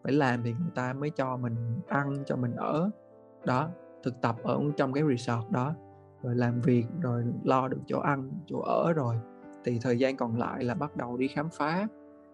phải 0.02 0.12
làm 0.12 0.42
thì 0.42 0.52
người 0.52 0.70
ta 0.74 0.92
mới 0.92 1.10
cho 1.10 1.36
mình 1.36 1.80
ăn 1.88 2.16
cho 2.26 2.36
mình 2.36 2.54
ở. 2.56 2.90
Đó 3.44 3.68
thực 4.02 4.20
tập 4.20 4.36
ở 4.42 4.60
trong 4.76 4.92
cái 4.92 5.04
resort 5.10 5.50
đó 5.50 5.74
rồi 6.22 6.34
làm 6.34 6.60
việc 6.60 6.84
rồi 7.00 7.24
lo 7.44 7.68
được 7.68 7.80
chỗ 7.86 8.00
ăn 8.00 8.30
chỗ 8.46 8.60
ở 8.60 8.92
rồi. 8.92 9.16
Thì 9.64 9.78
thời 9.82 9.98
gian 9.98 10.16
còn 10.16 10.38
lại 10.38 10.64
là 10.64 10.74
bắt 10.74 10.96
đầu 10.96 11.16
đi 11.16 11.28
khám 11.28 11.48
phá. 11.52 11.86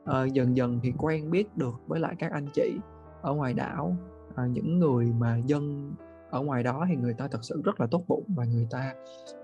À, 0.05 0.25
dần 0.25 0.57
dần 0.57 0.81
thì 0.83 0.93
quen 0.99 1.31
biết 1.31 1.57
được 1.57 1.81
với 1.87 2.01
lại 2.01 2.15
các 2.19 2.33
anh 2.33 2.47
chị 2.55 2.79
ở 3.23 3.35
ngoài 3.35 3.55
đảo. 3.55 3.97
À, 4.35 4.47
những 4.47 4.79
người 4.79 5.13
mà 5.19 5.37
dân 5.37 5.93
ở 6.31 6.41
ngoài 6.41 6.63
đó 6.63 6.85
thì 6.89 6.97
người 6.97 7.15
ta 7.15 7.29
thật 7.29 7.45
sự 7.45 7.63
rất 7.65 7.81
là 7.81 7.87
tốt 7.91 8.03
bụng 8.09 8.25
và 8.29 8.45
người 8.45 8.67
ta 8.71 8.95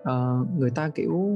uh, 0.00 0.58
người 0.58 0.70
ta 0.70 0.88
kiểu 0.94 1.30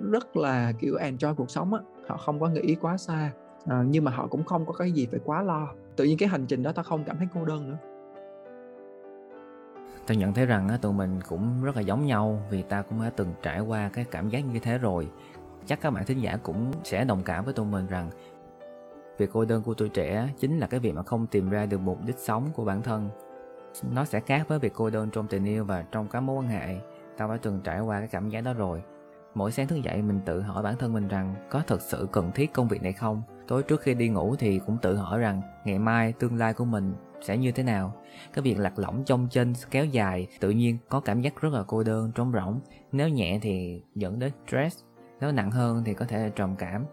rất 0.00 0.36
là 0.36 0.72
kiểu 0.78 0.94
enjoy 0.94 1.34
cuộc 1.34 1.50
sống 1.50 1.74
á 1.74 1.80
họ 2.10 2.16
không 2.16 2.40
có 2.40 2.48
nghĩ 2.48 2.74
quá 2.80 2.96
xa 2.96 3.30
à, 3.66 3.84
nhưng 3.86 4.04
mà 4.04 4.10
họ 4.10 4.26
cũng 4.26 4.44
không 4.44 4.66
có 4.66 4.72
cái 4.72 4.92
gì 4.92 5.06
phải 5.10 5.20
quá 5.24 5.42
lo. 5.42 5.68
Tự 5.96 6.04
nhiên 6.04 6.18
cái 6.18 6.28
hành 6.28 6.46
trình 6.46 6.62
đó 6.62 6.72
ta 6.72 6.82
không 6.82 7.04
cảm 7.04 7.18
thấy 7.18 7.28
cô 7.34 7.44
đơn 7.44 7.70
nữa. 7.70 7.76
Tôi 10.06 10.16
nhận 10.16 10.34
thấy 10.34 10.46
rằng 10.46 10.68
tụi 10.82 10.92
mình 10.92 11.20
cũng 11.28 11.64
rất 11.64 11.76
là 11.76 11.82
giống 11.82 12.06
nhau 12.06 12.42
vì 12.50 12.62
ta 12.62 12.82
cũng 12.82 13.02
đã 13.02 13.10
từng 13.16 13.28
trải 13.42 13.60
qua 13.60 13.90
cái 13.92 14.04
cảm 14.10 14.28
giác 14.28 14.40
như 14.40 14.60
thế 14.60 14.78
rồi. 14.78 15.08
Chắc 15.66 15.80
các 15.80 15.90
bạn 15.90 16.04
thính 16.06 16.22
giả 16.22 16.36
cũng 16.42 16.72
sẽ 16.84 17.04
đồng 17.04 17.22
cảm 17.22 17.44
với 17.44 17.54
tụi 17.54 17.66
mình 17.66 17.86
rằng 17.86 18.10
việc 19.18 19.30
cô 19.32 19.44
đơn 19.44 19.62
của 19.62 19.74
tuổi 19.74 19.88
trẻ 19.88 20.28
chính 20.38 20.58
là 20.58 20.66
cái 20.66 20.80
việc 20.80 20.94
mà 20.94 21.02
không 21.02 21.26
tìm 21.26 21.50
ra 21.50 21.66
được 21.66 21.80
mục 21.80 21.98
đích 22.06 22.18
sống 22.18 22.44
của 22.54 22.64
bản 22.64 22.82
thân. 22.82 23.08
Nó 23.92 24.04
sẽ 24.04 24.20
khác 24.20 24.48
với 24.48 24.58
việc 24.58 24.72
cô 24.74 24.90
đơn 24.90 25.10
trong 25.10 25.26
tình 25.26 25.44
yêu 25.44 25.64
và 25.64 25.84
trong 25.92 26.08
các 26.08 26.20
mối 26.20 26.36
quan 26.36 26.48
hệ. 26.48 26.76
Tao 27.16 27.28
đã 27.28 27.38
từng 27.42 27.60
trải 27.64 27.80
qua 27.80 27.98
cái 27.98 28.08
cảm 28.08 28.28
giác 28.28 28.40
đó 28.40 28.52
rồi 28.52 28.82
mỗi 29.34 29.52
sáng 29.52 29.66
thức 29.66 29.82
dậy 29.82 30.02
mình 30.02 30.20
tự 30.24 30.40
hỏi 30.40 30.62
bản 30.62 30.76
thân 30.78 30.92
mình 30.92 31.08
rằng 31.08 31.34
có 31.50 31.62
thật 31.66 31.80
sự 31.82 32.08
cần 32.12 32.30
thiết 32.34 32.52
công 32.52 32.68
việc 32.68 32.82
này 32.82 32.92
không? 32.92 33.22
Tối 33.48 33.62
trước 33.62 33.80
khi 33.80 33.94
đi 33.94 34.08
ngủ 34.08 34.36
thì 34.38 34.60
cũng 34.66 34.78
tự 34.82 34.96
hỏi 34.96 35.20
rằng 35.20 35.42
ngày 35.64 35.78
mai 35.78 36.12
tương 36.12 36.36
lai 36.36 36.54
của 36.54 36.64
mình 36.64 36.94
sẽ 37.22 37.36
như 37.36 37.52
thế 37.52 37.62
nào? 37.62 37.94
Cái 38.32 38.42
việc 38.42 38.58
lạc 38.58 38.78
lõng 38.78 39.04
trong 39.04 39.28
chân 39.30 39.54
kéo 39.70 39.84
dài 39.84 40.26
tự 40.40 40.50
nhiên 40.50 40.78
có 40.88 41.00
cảm 41.00 41.20
giác 41.20 41.40
rất 41.40 41.52
là 41.52 41.62
cô 41.66 41.82
đơn 41.82 42.12
trống 42.14 42.32
rỗng. 42.32 42.60
Nếu 42.92 43.08
nhẹ 43.08 43.38
thì 43.42 43.82
dẫn 43.94 44.18
đến 44.18 44.32
stress 44.46 44.84
nếu 45.20 45.32
nặng 45.32 45.50
hơn 45.50 45.82
thì 45.84 45.94
có 45.94 46.04
thể 46.04 46.18
là 46.18 46.28
trầm 46.28 46.56
cảm. 46.56 46.84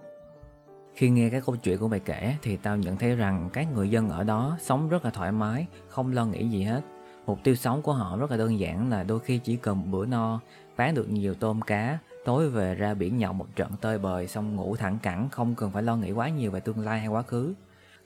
Khi 0.94 1.10
nghe 1.10 1.30
cái 1.30 1.42
câu 1.46 1.56
chuyện 1.56 1.78
của 1.78 1.88
mày 1.88 2.00
kể 2.00 2.36
thì 2.42 2.58
tao 2.58 2.78
nhận 2.78 2.98
thấy 2.98 3.16
rằng 3.16 3.50
các 3.54 3.68
người 3.74 3.90
dân 3.90 4.10
ở 4.10 4.24
đó 4.24 4.58
sống 4.62 4.90
rất 4.90 5.06
là 5.06 5.12
thoải 5.12 5.32
mái, 5.32 5.68
không 5.88 6.14
lo 6.14 6.26
nghĩ 6.26 6.50
gì 6.50 6.64
hết. 6.64 6.82
Mục 7.26 7.40
tiêu 7.44 7.56
sống 7.56 7.82
của 7.82 7.94
họ 7.94 8.18
rất 8.18 8.32
là 8.32 8.38
đơn 8.38 8.60
giản 8.60 8.90
là 8.90 9.04
đôi 9.04 9.20
khi 9.20 9.38
chỉ 9.38 9.56
cần 9.56 9.78
một 9.78 9.86
bữa 9.90 10.06
no, 10.06 10.40
bán 10.78 10.96
được 10.96 11.10
nhiều 11.10 11.34
tôm 11.34 11.62
cá, 11.62 12.00
tối 12.28 12.50
về 12.50 12.76
ra 12.76 12.94
biển 12.94 13.18
nhậu 13.18 13.34
một 13.34 13.56
trận 13.56 13.72
tơi 13.82 14.00
bời 14.00 14.28
xong 14.28 14.56
ngủ 14.56 14.76
thẳng 14.76 14.98
cẳng 15.04 15.30
không 15.30 15.56
cần 15.56 15.72
phải 15.72 15.84
lo 15.84 15.96
nghĩ 15.96 16.12
quá 16.12 16.30
nhiều 16.30 16.52
về 16.52 16.60
tương 16.60 16.80
lai 16.80 17.00
hay 17.00 17.08
quá 17.08 17.22
khứ. 17.22 17.54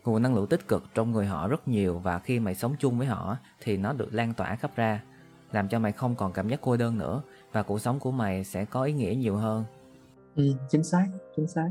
Nguồn 0.03 0.21
năng 0.21 0.35
lượng 0.35 0.47
tích 0.47 0.67
cực 0.67 0.83
trong 0.93 1.11
người 1.11 1.25
họ 1.25 1.47
rất 1.47 1.67
nhiều 1.67 1.99
và 1.99 2.19
khi 2.19 2.39
mày 2.39 2.55
sống 2.55 2.75
chung 2.79 2.97
với 2.97 3.07
họ 3.07 3.37
thì 3.61 3.77
nó 3.77 3.93
được 3.93 4.13
lan 4.13 4.33
tỏa 4.33 4.55
khắp 4.55 4.71
ra, 4.75 5.03
làm 5.51 5.67
cho 5.67 5.79
mày 5.79 5.91
không 5.91 6.15
còn 6.15 6.33
cảm 6.33 6.49
giác 6.49 6.59
cô 6.61 6.77
đơn 6.77 6.97
nữa 6.97 7.21
và 7.51 7.63
cuộc 7.63 7.79
sống 7.79 7.99
của 7.99 8.11
mày 8.11 8.43
sẽ 8.43 8.65
có 8.65 8.83
ý 8.83 8.93
nghĩa 8.93 9.15
nhiều 9.15 9.35
hơn. 9.35 9.63
Ừ, 10.35 10.53
chính 10.69 10.83
xác, 10.83 11.07
chính 11.35 11.47
xác 11.47 11.69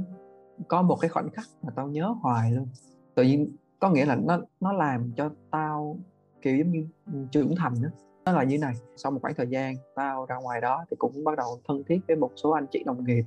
có 0.68 0.82
một 0.82 0.96
cái 1.00 1.08
khoảnh 1.08 1.30
khắc 1.30 1.44
mà 1.62 1.72
tao 1.76 1.88
nhớ 1.88 2.14
hoài 2.22 2.52
luôn 2.52 2.68
tự 3.14 3.22
nhiên 3.22 3.56
có 3.80 3.90
nghĩa 3.90 4.04
là 4.04 4.16
nó 4.16 4.40
nó 4.60 4.72
làm 4.72 5.12
cho 5.16 5.30
tao 5.50 5.98
kiểu 6.42 6.56
giống 6.56 6.70
như 6.70 6.86
trưởng 7.30 7.54
thành 7.56 7.74
đó 7.82 7.88
nó 8.24 8.32
là 8.32 8.44
như 8.44 8.58
này 8.58 8.74
sau 8.96 9.12
một 9.12 9.18
khoảng 9.22 9.34
thời 9.34 9.46
gian 9.46 9.74
tao 9.94 10.26
ra 10.26 10.36
ngoài 10.36 10.60
đó 10.60 10.84
thì 10.90 10.96
cũng 10.98 11.24
bắt 11.24 11.36
đầu 11.36 11.60
thân 11.68 11.82
thiết 11.86 12.00
với 12.08 12.16
một 12.16 12.30
số 12.36 12.50
anh 12.50 12.66
chị 12.70 12.82
đồng 12.86 13.04
nghiệp. 13.04 13.24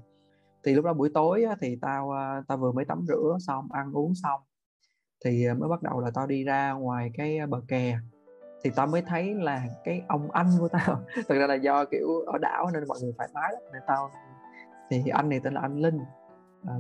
Thì 0.64 0.74
lúc 0.74 0.86
đó 0.86 0.94
buổi 0.94 1.10
tối 1.14 1.44
á, 1.44 1.56
thì 1.62 1.78
tao 1.82 2.12
à, 2.12 2.44
tao 2.48 2.58
vừa 2.58 2.72
mới 2.72 2.86
tắm 2.86 3.06
rửa 3.08 3.38
xong 3.40 3.68
ăn 3.72 3.92
uống 3.94 4.14
xong 4.16 4.42
thì 5.26 5.46
à, 5.48 5.54
mới 5.54 5.70
bắt 5.70 5.84
đầu 5.84 6.00
là 6.00 6.12
tao 6.14 6.28
đi 6.28 6.44
ra 6.44 6.72
ngoài 6.72 7.12
cái 7.14 7.38
à, 7.38 7.46
bờ 7.46 7.62
kè. 7.68 7.98
Thì 8.64 8.70
tao 8.76 8.88
mới 8.88 9.02
thấy 9.02 9.36
là 9.36 9.64
cái 9.84 10.02
ông 10.08 10.32
anh 10.32 10.48
của 10.60 10.68
tao 10.68 11.02
thực 11.28 11.40
ra 11.40 11.48
là 11.48 11.56
do 11.56 11.86
kiểu 11.86 12.08
ở 12.26 12.38
đảo 12.38 12.70
nên 12.74 12.84
mọi 12.88 12.98
người 13.02 13.14
thoải 13.18 13.30
mái 13.34 13.54
lắm 13.54 13.62
nên 13.74 13.82
tao 13.88 14.10
thì 14.90 15.04
anh 15.14 15.30
này 15.30 15.40
tên 15.44 15.54
là 15.54 15.62
anh 15.62 15.78
Linh 15.78 16.00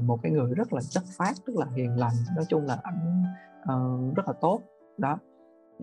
một 0.01 0.19
cái 0.23 0.31
người 0.31 0.53
rất 0.55 0.73
là 0.73 0.81
chất 0.89 1.03
phát 1.17 1.33
rất 1.45 1.53
là 1.55 1.65
hiền 1.75 1.99
lành 1.99 2.13
nói 2.35 2.45
chung 2.49 2.65
là 2.65 2.77
anh 2.83 3.23
uh, 3.61 4.15
rất 4.15 4.27
là 4.27 4.33
tốt. 4.41 4.61
Đó 4.97 5.17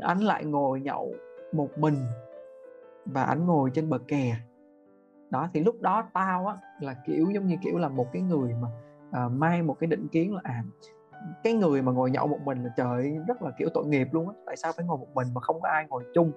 anh 0.00 0.18
lại 0.18 0.44
ngồi 0.44 0.80
nhậu 0.80 1.14
một 1.52 1.78
mình 1.78 1.95
và 3.07 3.23
anh 3.23 3.47
ngồi 3.47 3.71
trên 3.75 3.88
bờ 3.88 3.99
kè. 4.09 4.37
Đó 5.30 5.49
thì 5.54 5.61
lúc 5.61 5.80
đó 5.80 6.04
tao 6.12 6.47
á 6.47 6.57
là 6.80 6.97
kiểu 7.07 7.30
giống 7.35 7.47
như 7.47 7.57
kiểu 7.62 7.78
là 7.78 7.88
một 7.88 8.07
cái 8.12 8.23
người 8.23 8.54
mà 8.61 8.69
uh, 9.26 9.33
mang 9.33 9.66
một 9.66 9.76
cái 9.80 9.87
định 9.87 10.09
kiến 10.09 10.35
là 10.35 10.40
à 10.45 10.62
cái 11.45 11.52
người 11.52 11.83
mà 11.83 11.92
ngồi 11.92 12.11
nhậu 12.11 12.26
một 12.26 12.38
mình 12.45 12.64
là 12.64 12.71
trời 12.76 13.19
rất 13.28 13.42
là 13.42 13.50
kiểu 13.59 13.69
tội 13.75 13.87
nghiệp 13.87 14.09
luôn 14.12 14.28
á. 14.28 14.35
Tại 14.47 14.57
sao 14.57 14.73
phải 14.76 14.87
ngồi 14.87 14.99
một 14.99 15.09
mình 15.14 15.26
mà 15.35 15.40
không 15.40 15.61
có 15.61 15.69
ai 15.69 15.87
ngồi 15.88 16.04
chung? 16.14 16.33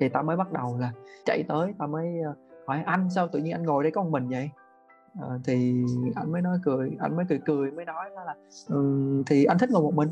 Thì 0.00 0.08
tao 0.08 0.22
mới 0.22 0.36
bắt 0.36 0.52
đầu 0.52 0.78
là 0.78 0.92
chạy 1.24 1.44
tới 1.48 1.74
tao 1.78 1.88
mới 1.88 2.20
ờ, 2.20 2.34
hỏi 2.66 2.82
anh 2.86 3.10
sao 3.10 3.28
tự 3.28 3.38
nhiên 3.38 3.52
anh 3.52 3.62
ngồi 3.62 3.82
đây 3.82 3.92
có 3.92 4.02
một 4.02 4.10
mình 4.10 4.28
vậy? 4.28 4.50
À, 5.20 5.28
thì 5.44 5.84
anh 6.14 6.32
mới 6.32 6.42
nói 6.42 6.58
cười 6.64 6.96
anh 7.00 7.16
mới 7.16 7.24
cười 7.28 7.40
cười 7.44 7.70
mới 7.70 7.84
nói 7.84 8.10
là 8.26 8.34
um, 8.68 9.22
thì 9.26 9.44
anh 9.44 9.58
thích 9.58 9.70
ngồi 9.70 9.82
một 9.82 9.94
mình. 9.94 10.08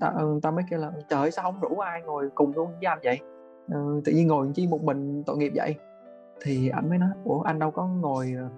Tao 0.00 0.12
ừ, 0.16 0.40
tao 0.42 0.52
mới 0.52 0.64
kêu 0.70 0.80
là 0.80 0.92
trời 1.08 1.30
sao 1.30 1.44
không 1.44 1.60
rủ 1.60 1.78
ai 1.78 2.02
ngồi 2.02 2.30
cùng 2.34 2.52
luôn 2.54 2.70
với 2.70 2.86
anh 2.86 2.98
vậy? 3.04 3.20
Uh, 3.74 4.04
tự 4.04 4.12
nhiên 4.12 4.28
ngồi 4.28 4.50
chi 4.54 4.66
một 4.66 4.82
mình 4.82 5.22
tội 5.26 5.36
nghiệp 5.36 5.52
vậy. 5.54 5.74
Thì 6.42 6.68
anh 6.68 6.88
mới 6.88 6.98
nói 6.98 7.10
ủa 7.24 7.40
anh 7.40 7.58
đâu 7.58 7.70
có 7.70 7.86
ngồi 7.86 8.34
ờ, 8.38 8.48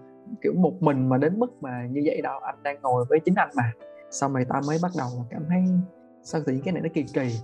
kiểu 0.41 0.53
một 0.57 0.83
mình 0.83 1.09
mà 1.09 1.19
đến 1.19 1.39
mức 1.39 1.63
mà 1.63 1.87
như 1.87 2.03
vậy 2.05 2.21
đâu 2.23 2.41
anh 2.41 2.63
đang 2.63 2.83
ngồi 2.83 3.05
với 3.09 3.21
chính 3.21 3.35
anh 3.35 3.51
mà. 3.57 3.73
Xong 4.11 4.33
rồi 4.33 4.45
ta 4.45 4.61
mới 4.67 4.79
bắt 4.83 4.91
đầu 4.99 5.09
cảm 5.31 5.45
thấy 5.49 5.65
sao 6.23 6.41
tự 6.47 6.53
nhiên 6.53 6.63
cái 6.65 6.73
này 6.73 6.83
nó 6.83 6.89
kỳ 6.95 7.03
kỳ? 7.03 7.35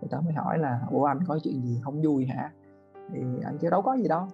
Thì 0.00 0.08
ta 0.10 0.20
mới 0.20 0.32
hỏi 0.32 0.58
là 0.58 0.80
ủa 0.90 1.04
anh 1.04 1.18
có 1.26 1.38
chuyện 1.42 1.62
gì 1.62 1.80
không 1.84 2.02
vui 2.02 2.26
hả? 2.26 2.52
Thì 3.12 3.20
anh 3.44 3.58
kêu 3.58 3.70
đâu 3.70 3.82
có 3.82 3.94
gì 3.94 4.08
đâu. 4.08 4.26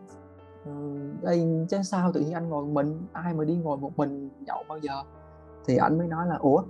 Ừ, 0.65 1.01
đây 1.23 1.67
chứ 1.69 1.83
sao 1.83 2.13
tự 2.13 2.21
nhiên 2.21 2.33
anh 2.33 2.49
ngồi 2.49 2.67
mình? 2.67 3.01
Ai 3.13 3.35
mà 3.35 3.45
đi 3.45 3.57
ngồi 3.57 3.77
một 3.77 3.97
mình 3.97 4.31
nhậu 4.41 4.65
bao 4.69 4.79
giờ? 4.79 4.93
Thì 5.67 5.77
anh 5.77 5.99
mới 5.99 6.09
nói 6.09 6.27
là 6.27 6.37
ủa 6.37 6.63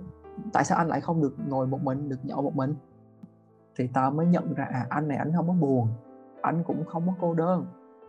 tại 0.53 0.63
sao 0.63 0.77
anh 0.77 0.87
lại 0.87 1.01
không 1.01 1.21
được 1.21 1.35
ngồi 1.47 1.67
một 1.67 1.83
mình 1.83 2.09
được 2.09 2.19
nhậu 2.23 2.41
một 2.41 2.55
mình? 2.55 2.75
Thì 3.75 3.89
tao 3.93 4.11
mới 4.11 4.25
nhận 4.25 4.53
ra 4.53 4.63
à 4.63 4.85
anh 4.89 5.07
này 5.07 5.17
anh 5.17 5.31
không 5.35 5.47
có 5.47 5.53
buồn 5.53 5.87
anh 6.43 6.63
cũng 6.63 6.85
không 6.85 7.07
có 7.07 7.13
cô 7.21 7.33
đơn. 7.33 7.65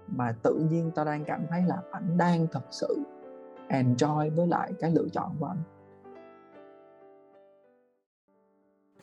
Mà 0.09 0.33
tự 0.43 0.55
nhiên 0.71 0.91
tao 0.95 1.05
đang 1.05 1.25
cảm 1.25 1.47
thấy 1.51 1.63
là 1.63 1.83
anh 1.91 2.19
đang 2.19 2.47
thật 2.53 2.65
sự 2.71 2.99
enjoy 3.69 4.35
với 4.35 4.47
lại 4.47 4.73
cái 4.81 4.91
lựa 4.91 5.09
chọn 5.13 5.37
của 5.39 5.47
anh 5.47 5.59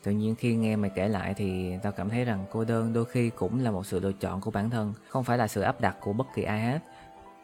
tự 0.04 0.12
nhiên 0.12 0.36
khi 0.36 0.56
nghe 0.56 0.76
mày 0.76 0.90
kể 0.96 1.08
lại 1.08 1.34
thì 1.34 1.78
tao 1.84 1.92
cảm 1.92 2.10
thấy 2.10 2.26
rằng 2.26 2.46
cô 2.52 2.66
đơn 2.66 2.94
đôi 2.94 3.06
khi 3.06 3.30
cũng 3.30 3.64
là 3.64 3.72
một 3.72 3.86
sự 3.86 4.00
lựa 4.00 4.12
chọn 4.12 4.42
của 4.42 4.52
bản 4.52 4.70
thân, 4.70 4.94
không 5.08 5.24
phải 5.24 5.38
là 5.38 5.48
sự 5.48 5.62
áp 5.62 5.82
đặt 5.82 5.98
của 6.02 6.14
bất 6.14 6.28
kỳ 6.36 6.44
ai 6.44 6.62
hết. 6.62 6.80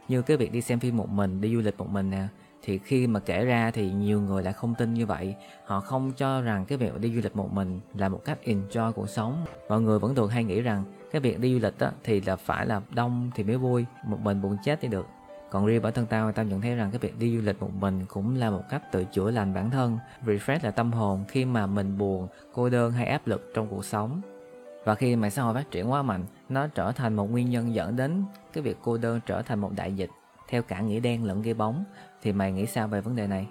Như 0.08 0.22
cái 0.22 0.38
việc 0.38 0.52
đi 0.52 0.62
xem 0.62 0.80
phim 0.80 0.98
một 0.98 1.10
mình, 1.10 1.42
đi 1.42 1.56
du 1.56 1.62
lịch 1.62 1.78
một 1.78 1.90
mình 1.90 2.10
nè 2.10 2.28
thì 2.68 2.78
khi 2.78 3.08
mà 3.08 3.20
kể 3.20 3.46
ra 3.46 3.72
thì 3.72 3.92
nhiều 3.92 4.22
người 4.22 4.44
lại 4.44 4.54
không 4.54 4.76
tin 4.76 4.94
như 4.94 5.06
vậy. 5.06 5.36
Họ 5.66 5.80
không 5.80 6.12
cho 6.18 6.42
rằng 6.42 6.66
cái 6.66 6.78
việc 6.78 7.00
đi 7.00 7.16
du 7.16 7.22
lịch 7.24 7.36
một 7.36 7.54
mình 7.54 7.80
là 7.94 8.10
một 8.10 8.22
cách 8.26 8.38
enjoy 8.44 8.92
cuộc 8.92 9.10
sống. 9.10 9.46
Mọi 9.70 9.82
người 9.82 10.00
vẫn 10.00 10.16
thường 10.16 10.30
hay 10.30 10.44
nghĩ 10.44 10.62
rằng 10.62 10.84
cái 11.12 11.22
việc 11.22 11.40
đi 11.40 11.54
du 11.54 11.60
lịch 11.60 11.80
á, 11.80 11.92
thì 12.04 12.22
là 12.22 12.36
phải 12.36 12.66
là 12.66 12.82
đông 12.90 13.32
thì 13.36 13.44
mới 13.44 13.58
vui 13.58 13.86
một 14.06 14.18
mình 14.22 14.42
buồn 14.42 14.58
chết 14.64 14.80
thì 14.82 14.88
được. 14.88 15.06
Còn 15.50 15.66
riêng 15.66 15.82
bản 15.82 15.94
thân 15.94 16.06
tao 16.06 16.32
tao 16.32 16.46
nhận 16.46 16.62
thấy 16.62 16.76
rằng 16.76 16.92
cái 16.92 17.00
việc 17.00 17.20
đi 17.20 17.38
du 17.38 17.42
lịch 17.42 17.62
một 17.62 17.72
mình 17.80 18.06
cũng 18.08 18.36
là 18.36 18.50
một 18.50 18.64
cách 18.70 18.92
tự 18.92 19.04
chữa 19.04 19.32
lành 19.32 19.54
bản 19.54 19.72
thân 19.72 19.98
refresh 20.26 20.60
là 20.62 20.72
tâm 20.72 20.92
hồn 20.92 21.26
khi 21.28 21.46
mà 21.46 21.68
mình 21.68 21.98
buồn 21.98 22.28
cô 22.54 22.70
đơn 22.70 22.92
hay 22.92 23.06
áp 23.06 23.28
lực 23.28 23.52
trong 23.56 23.68
cuộc 23.68 23.86
sống. 23.86 24.22
Và 24.86 24.96
khi 24.96 25.16
mạng 25.16 25.32
xã 25.32 25.42
hội 25.42 25.54
phát 25.54 25.72
triển 25.72 25.92
quá 25.92 26.02
mạnh 26.02 26.26
nó 26.50 26.68
trở 26.68 26.92
thành 26.92 27.14
một 27.14 27.32
nguyên 27.32 27.50
nhân 27.50 27.74
dẫn 27.74 27.96
đến 27.96 28.24
cái 28.54 28.62
việc 28.62 28.78
cô 28.82 28.98
đơn 28.98 29.20
trở 29.26 29.42
thành 29.42 29.60
một 29.60 29.72
đại 29.76 29.94
dịch 29.94 30.10
theo 30.48 30.62
cả 30.62 30.82
nghĩa 30.82 31.00
đen 31.00 31.24
lẫn 31.24 31.42
nghĩa 31.42 31.54
bóng, 31.54 31.84
thì 32.22 32.34
mày 32.34 32.52
nghĩ 32.52 32.66
sao 32.66 32.88
về 32.88 33.02
vấn 33.02 33.16
đề 33.16 33.28
này? 33.28 33.48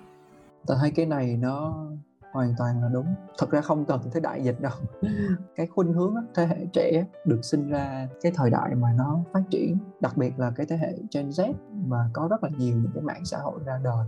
Tao 0.67 0.76
thấy 0.81 0.91
cái 0.91 1.07
này 1.07 1.37
nó 1.37 1.87
hoàn 2.33 2.55
toàn 2.59 2.83
là 2.83 2.88
đúng. 2.93 3.15
Thật 3.38 3.50
ra 3.50 3.61
không 3.61 3.85
cần 3.85 4.00
tới 4.12 4.23
đại 4.23 4.45
dịch 4.45 4.61
đâu. 4.61 4.73
Cái 5.57 5.67
khuynh 5.67 5.93
hướng 5.93 6.15
thế 6.35 6.47
hệ 6.47 6.67
trẻ 6.73 7.05
được 7.25 7.41
sinh 7.43 7.69
ra 7.69 8.09
cái 8.23 8.33
thời 8.35 8.50
đại 8.50 8.75
mà 8.75 8.88
nó 8.99 9.21
phát 9.33 9.43
triển, 9.50 9.79
đặc 10.00 10.17
biệt 10.17 10.38
là 10.38 10.50
cái 10.57 10.67
thế 10.67 10.76
hệ 10.76 10.99
Gen 11.15 11.29
Z 11.29 11.53
mà 11.87 12.11
có 12.12 12.29
rất 12.31 12.43
là 12.43 12.50
nhiều 12.59 12.76
những 12.76 12.91
cái 12.95 13.03
mạng 13.03 13.25
xã 13.25 13.38
hội 13.38 13.61
ra 13.65 13.81
đời 13.85 14.07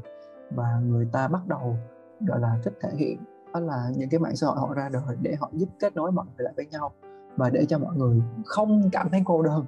và 0.51 0.81
người 0.81 1.09
ta 1.13 1.29
bắt 1.29 1.47
đầu, 1.47 1.77
gọi 2.21 2.41
là, 2.41 2.59
thích 2.65 2.75
thể 2.81 2.91
hiện, 2.97 3.19
đó 3.55 3.61
là 3.61 3.91
những 3.97 4.09
cái 4.09 4.21
mạng 4.21 4.37
xã 4.37 4.47
hội 4.47 4.57
họ 4.59 4.75
ra 4.75 4.89
đời 4.89 5.17
để 5.23 5.35
họ 5.41 5.51
giúp 5.53 5.69
kết 5.81 5.97
nối 5.97 6.13
mọi 6.13 6.27
người 6.27 6.45
lại 6.45 6.53
với 6.57 6.67
nhau 6.67 6.93
và 7.37 7.51
để 7.51 7.65
cho 7.69 7.79
mọi 7.79 7.97
người 7.97 8.23
không 8.45 8.91
cảm 8.93 9.09
thấy 9.11 9.23
cô 9.25 9.43
đơn. 9.43 9.65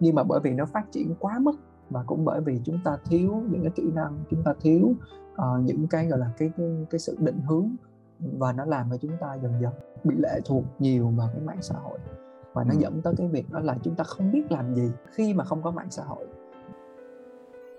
Nhưng 0.00 0.14
mà 0.14 0.22
bởi 0.22 0.40
vì 0.40 0.50
nó 0.50 0.64
phát 0.66 0.92
triển 0.92 1.14
quá 1.18 1.38
mức 1.38 1.56
và 1.90 2.02
cũng 2.06 2.24
bởi 2.24 2.40
vì 2.40 2.60
chúng 2.64 2.78
ta 2.84 2.96
thiếu 3.04 3.42
những 3.50 3.62
cái 3.62 3.72
kỹ 3.74 3.82
năng 3.94 4.18
chúng 4.30 4.42
ta 4.42 4.54
thiếu 4.60 4.92
uh, 5.34 5.64
những 5.64 5.86
cái 5.86 6.06
gọi 6.06 6.18
là 6.18 6.30
cái, 6.38 6.50
cái 6.90 6.98
sự 6.98 7.16
định 7.20 7.40
hướng 7.48 7.70
và 8.38 8.52
nó 8.52 8.64
làm 8.64 8.90
cho 8.90 8.96
chúng 8.96 9.16
ta 9.20 9.34
dần 9.34 9.52
dần 9.60 9.72
bị 10.04 10.14
lệ 10.18 10.40
thuộc 10.44 10.64
nhiều 10.78 11.08
vào 11.08 11.28
cái 11.32 11.40
mạng 11.40 11.62
xã 11.62 11.74
hội. 11.74 11.98
Và 12.52 12.64
nó 12.64 12.70
ừ. 12.70 12.78
dẫn 12.78 13.02
tới 13.02 13.14
cái 13.16 13.28
việc 13.28 13.50
đó 13.50 13.60
là 13.60 13.76
chúng 13.82 13.94
ta 13.94 14.04
không 14.04 14.32
biết 14.32 14.52
làm 14.52 14.74
gì 14.74 14.90
khi 15.10 15.34
mà 15.34 15.44
không 15.44 15.62
có 15.62 15.70
mạng 15.70 15.90
xã 15.90 16.04
hội. 16.04 16.26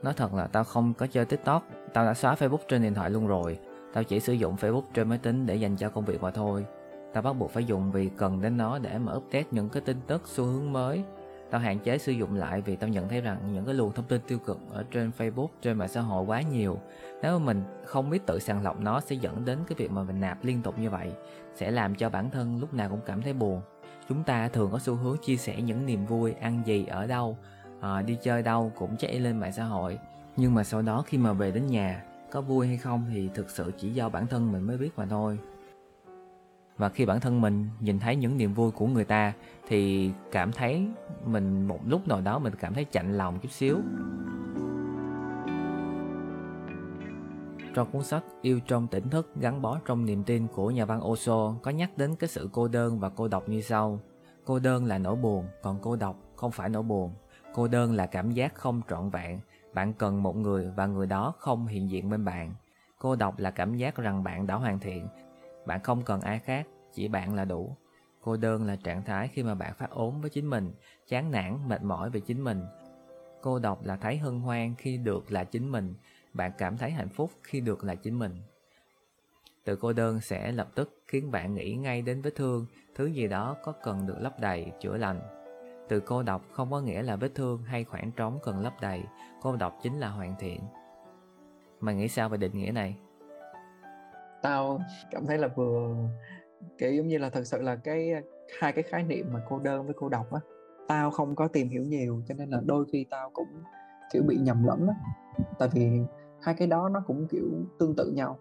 Nói 0.04 0.14
thật 0.18 0.34
là 0.34 0.48
tao 0.48 0.64
không 0.64 0.94
có 0.94 1.08
chơi 1.08 1.26
tiktok 1.26 1.64
tao 1.94 2.06
đã 2.06 2.14
xóa 2.14 2.36
facebook 2.36 2.58
trên 2.68 2.82
điện 2.82 2.94
thoại 2.94 3.10
luôn 3.10 3.28
rồi. 3.28 3.60
Tao 3.94 4.04
chỉ 4.04 4.20
sử 4.20 4.34
dụng 4.34 4.56
facebook 4.56 4.84
trên 4.94 5.10
máy 5.10 5.18
tính 5.18 5.46
để 5.46 5.56
dành 5.56 5.76
cho 5.78 5.90
công 5.90 6.06
việc 6.06 6.22
mà 6.22 6.32
thôi. 6.32 6.66
Tao 7.14 7.24
bắt 7.24 7.34
buộc 7.34 7.52
phải 7.52 7.66
dùng 7.66 7.92
vì 7.92 8.10
cần 8.18 8.42
đến 8.42 8.58
nó 8.58 8.80
để 8.80 8.98
mà 8.98 9.14
update 9.14 9.46
những 9.52 9.70
cái 9.70 9.82
tin 9.86 9.98
tức 10.08 10.22
xu 10.26 10.44
hướng 10.44 10.74
mới 10.74 11.04
tao 11.50 11.62
hạn 11.62 11.80
chế 11.80 11.98
sử 11.98 12.12
dụng 12.12 12.36
lại 12.36 12.62
vì 12.62 12.76
tao 12.76 12.90
nhận 12.90 13.10
thấy 13.10 13.22
rằng 13.22 13.54
những 13.54 13.66
cái 13.66 13.74
luồng 13.74 13.92
thông 13.92 14.06
tin 14.06 14.22
tiêu 14.28 14.40
cực 14.40 14.60
ở 14.72 14.84
trên 14.92 15.12
Facebook, 15.18 15.48
trên 15.62 15.78
mạng 15.78 15.88
xã 15.88 16.02
hội 16.02 16.26
quá 16.26 16.42
nhiều. 16.42 16.80
Nếu 17.22 17.40
mà 17.40 17.46
mình 17.46 17.64
không 17.86 18.10
biết 18.10 18.26
tự 18.26 18.40
sàng 18.40 18.64
lọc 18.64 18.82
nó 18.82 19.00
sẽ 19.00 19.16
dẫn 19.16 19.46
đến 19.46 19.60
cái 19.68 19.76
việc 19.78 19.92
mà 19.92 20.04
mình 20.04 20.20
nạp 20.20 20.44
liên 20.44 20.62
tục 20.62 20.80
như 20.80 20.90
vậy, 20.90 21.12
sẽ 21.56 21.72
làm 21.72 21.96
cho 21.96 22.10
bản 22.10 22.30
thân 22.30 22.60
lúc 22.60 22.74
nào 22.74 22.90
cũng 22.90 23.02
cảm 23.06 23.22
thấy 23.22 23.34
buồn. 23.34 23.62
Chúng 24.10 24.24
ta 24.24 24.48
thường 24.48 24.70
có 24.72 24.80
xu 24.80 24.96
hướng 24.96 25.18
chia 25.18 25.38
sẻ 25.38 25.62
những 25.62 25.86
niềm 25.86 26.06
vui, 26.06 26.34
ăn 26.34 26.62
gì, 26.66 26.86
ở 26.86 27.08
đâu, 27.08 27.38
à, 27.82 28.02
đi 28.02 28.18
chơi 28.22 28.44
đâu 28.44 28.72
cũng 28.76 28.98
chạy 28.98 29.20
lên 29.20 29.40
mạng 29.40 29.54
xã 29.54 29.64
hội. 29.64 30.00
Nhưng 30.38 30.54
mà 30.54 30.64
sau 30.64 30.82
đó 30.82 31.04
khi 31.08 31.18
mà 31.18 31.34
về 31.34 31.52
đến 31.52 31.68
nhà, 31.68 32.04
có 32.32 32.42
vui 32.42 32.68
hay 32.68 32.78
không 32.78 33.06
thì 33.14 33.30
thực 33.34 33.50
sự 33.50 33.72
chỉ 33.78 33.90
do 33.90 34.10
bản 34.10 34.28
thân 34.28 34.52
mình 34.52 34.62
mới 34.62 34.78
biết 34.78 34.90
mà 34.98 35.06
thôi 35.06 35.40
và 36.78 36.90
khi 36.90 37.06
bản 37.06 37.20
thân 37.20 37.42
mình 37.42 37.70
nhìn 37.80 38.00
thấy 38.00 38.16
những 38.16 38.38
niềm 38.38 38.54
vui 38.54 38.72
của 38.72 38.88
người 38.88 39.06
ta 39.06 39.34
thì 39.68 40.12
cảm 40.32 40.52
thấy 40.52 40.88
mình 41.26 41.68
một 41.68 41.80
lúc 41.86 42.08
nào 42.08 42.22
đó 42.22 42.40
mình 42.40 42.54
cảm 42.60 42.74
thấy 42.74 42.86
chạnh 42.92 43.18
lòng 43.18 43.40
chút 43.40 43.52
xíu 43.52 43.78
trong 47.76 47.92
cuốn 47.92 48.04
sách 48.04 48.24
Yêu 48.42 48.60
trong 48.68 48.88
tỉnh 48.88 49.10
thức 49.10 49.32
gắn 49.36 49.62
bó 49.62 49.80
trong 49.86 50.06
niềm 50.06 50.24
tin 50.24 50.48
của 50.48 50.72
nhà 50.72 50.86
văn 50.86 51.08
Osho 51.08 51.56
có 51.62 51.72
nhắc 51.72 51.98
đến 51.98 52.16
cái 52.16 52.28
sự 52.28 52.50
cô 52.52 52.68
đơn 52.68 53.00
và 53.00 53.10
cô 53.10 53.28
độc 53.28 53.50
như 53.50 53.62
sau. 53.62 54.00
Cô 54.46 54.60
đơn 54.60 54.86
là 54.86 54.98
nỗi 54.98 55.16
buồn, 55.16 55.48
còn 55.62 55.80
cô 55.82 55.96
độc 55.96 56.16
không 56.36 56.52
phải 56.52 56.70
nỗi 56.70 56.84
buồn. 56.84 57.14
Cô 57.54 57.68
đơn 57.68 57.94
là 57.94 58.06
cảm 58.06 58.32
giác 58.32 58.56
không 58.56 58.82
trọn 58.90 59.10
vẹn, 59.10 59.40
bạn 59.74 59.94
cần 59.94 60.24
một 60.24 60.36
người 60.36 60.72
và 60.76 60.86
người 60.86 61.08
đó 61.08 61.34
không 61.40 61.68
hiện 61.68 61.90
diện 61.90 62.10
bên 62.10 62.26
bạn. 62.26 62.54
Cô 63.00 63.16
độc 63.16 63.40
là 63.40 63.52
cảm 63.52 63.76
giác 63.76 63.96
rằng 63.96 64.24
bạn 64.24 64.48
đã 64.48 64.56
hoàn 64.56 64.80
thiện, 64.80 65.08
bạn 65.66 65.84
không 65.84 66.02
cần 66.02 66.22
ai 66.22 66.40
khác, 66.40 66.68
chỉ 66.94 67.08
bạn 67.08 67.34
là 67.34 67.46
đủ. 67.46 67.76
Cô 68.22 68.38
đơn 68.38 68.66
là 68.66 68.76
trạng 68.76 69.04
thái 69.04 69.28
khi 69.28 69.44
mà 69.44 69.56
bạn 69.56 69.74
phát 69.74 69.90
ốm 69.90 70.22
với 70.22 70.30
chính 70.30 70.50
mình, 70.50 70.74
chán 71.08 71.32
nản, 71.32 71.68
mệt 71.68 71.84
mỏi 71.84 72.10
về 72.10 72.20
chính 72.20 72.44
mình. 72.44 72.62
Cô 73.42 73.60
độc 73.60 73.86
là 73.86 73.96
thấy 73.96 74.18
hân 74.18 74.40
hoan 74.40 74.76
khi 74.76 74.98
được 74.98 75.32
là 75.32 75.44
chính 75.44 75.72
mình, 75.72 75.94
bạn 76.34 76.52
cảm 76.58 76.78
thấy 76.78 76.92
hạnh 76.92 77.10
phúc 77.10 77.32
khi 77.44 77.60
được 77.60 77.84
là 77.84 77.96
chính 77.96 78.20
mình. 78.20 78.42
Từ 79.64 79.76
cô 79.76 79.94
đơn 79.94 80.22
sẽ 80.22 80.52
lập 80.52 80.68
tức 80.76 81.04
khiến 81.08 81.32
bạn 81.32 81.54
nghĩ 81.54 81.76
ngay 81.76 82.02
đến 82.02 82.22
vết 82.22 82.36
thương, 82.36 82.66
thứ 82.96 83.06
gì 83.06 83.28
đó 83.28 83.56
có 83.64 83.72
cần 83.72 84.08
được 84.08 84.16
lấp 84.20 84.40
đầy, 84.40 84.72
chữa 84.82 84.98
lành. 84.98 85.22
Từ 85.90 86.00
cô 86.00 86.24
độc 86.24 86.42
không 86.52 86.72
có 86.72 86.82
nghĩa 86.82 87.02
là 87.02 87.16
vết 87.16 87.32
thương 87.36 87.64
hay 87.64 87.84
khoảng 87.84 88.12
trống 88.12 88.40
cần 88.44 88.60
lấp 88.60 88.74
đầy, 88.82 89.04
cô 89.42 89.56
độc 89.56 89.80
chính 89.84 90.00
là 90.00 90.10
hoàn 90.10 90.36
thiện. 90.40 90.62
Mày 91.80 91.96
nghĩ 91.96 92.08
sao 92.08 92.30
về 92.30 92.38
định 92.38 92.58
nghĩa 92.58 92.72
này? 92.72 92.98
Tao 94.42 94.80
cảm 95.12 95.26
thấy 95.26 95.38
là 95.38 95.48
vừa 95.48 95.96
kiểu 96.78 96.94
giống 96.94 97.08
như 97.08 97.18
là 97.18 97.30
thật 97.30 97.44
sự 97.44 97.62
là 97.62 97.76
cái 97.76 98.12
hai 98.60 98.72
cái 98.72 98.84
khái 98.84 99.04
niệm 99.04 99.26
mà 99.34 99.40
cô 99.50 99.60
đơn 99.60 99.86
với 99.86 99.94
cô 99.98 100.10
độc 100.10 100.34
á 100.34 100.40
tao 100.88 101.12
không 101.12 101.36
có 101.36 101.48
tìm 101.48 101.70
hiểu 101.70 101.84
nhiều 101.84 102.22
cho 102.28 102.36
nên 102.38 102.50
là 102.50 102.62
đôi 102.66 102.86
khi 102.92 103.06
tao 103.10 103.30
cũng 103.34 103.48
kiểu 104.14 104.24
bị 104.28 104.38
nhầm 104.38 104.64
lẫn 104.64 104.88
á. 104.88 104.94
Tại 105.60 105.70
vì 105.74 106.02
hai 106.42 106.56
cái 106.56 106.68
đó 106.68 106.90
nó 106.90 107.04
cũng 107.08 107.28
kiểu 107.32 107.50
tương 107.80 107.96
tự 107.96 108.12
nhau. 108.12 108.40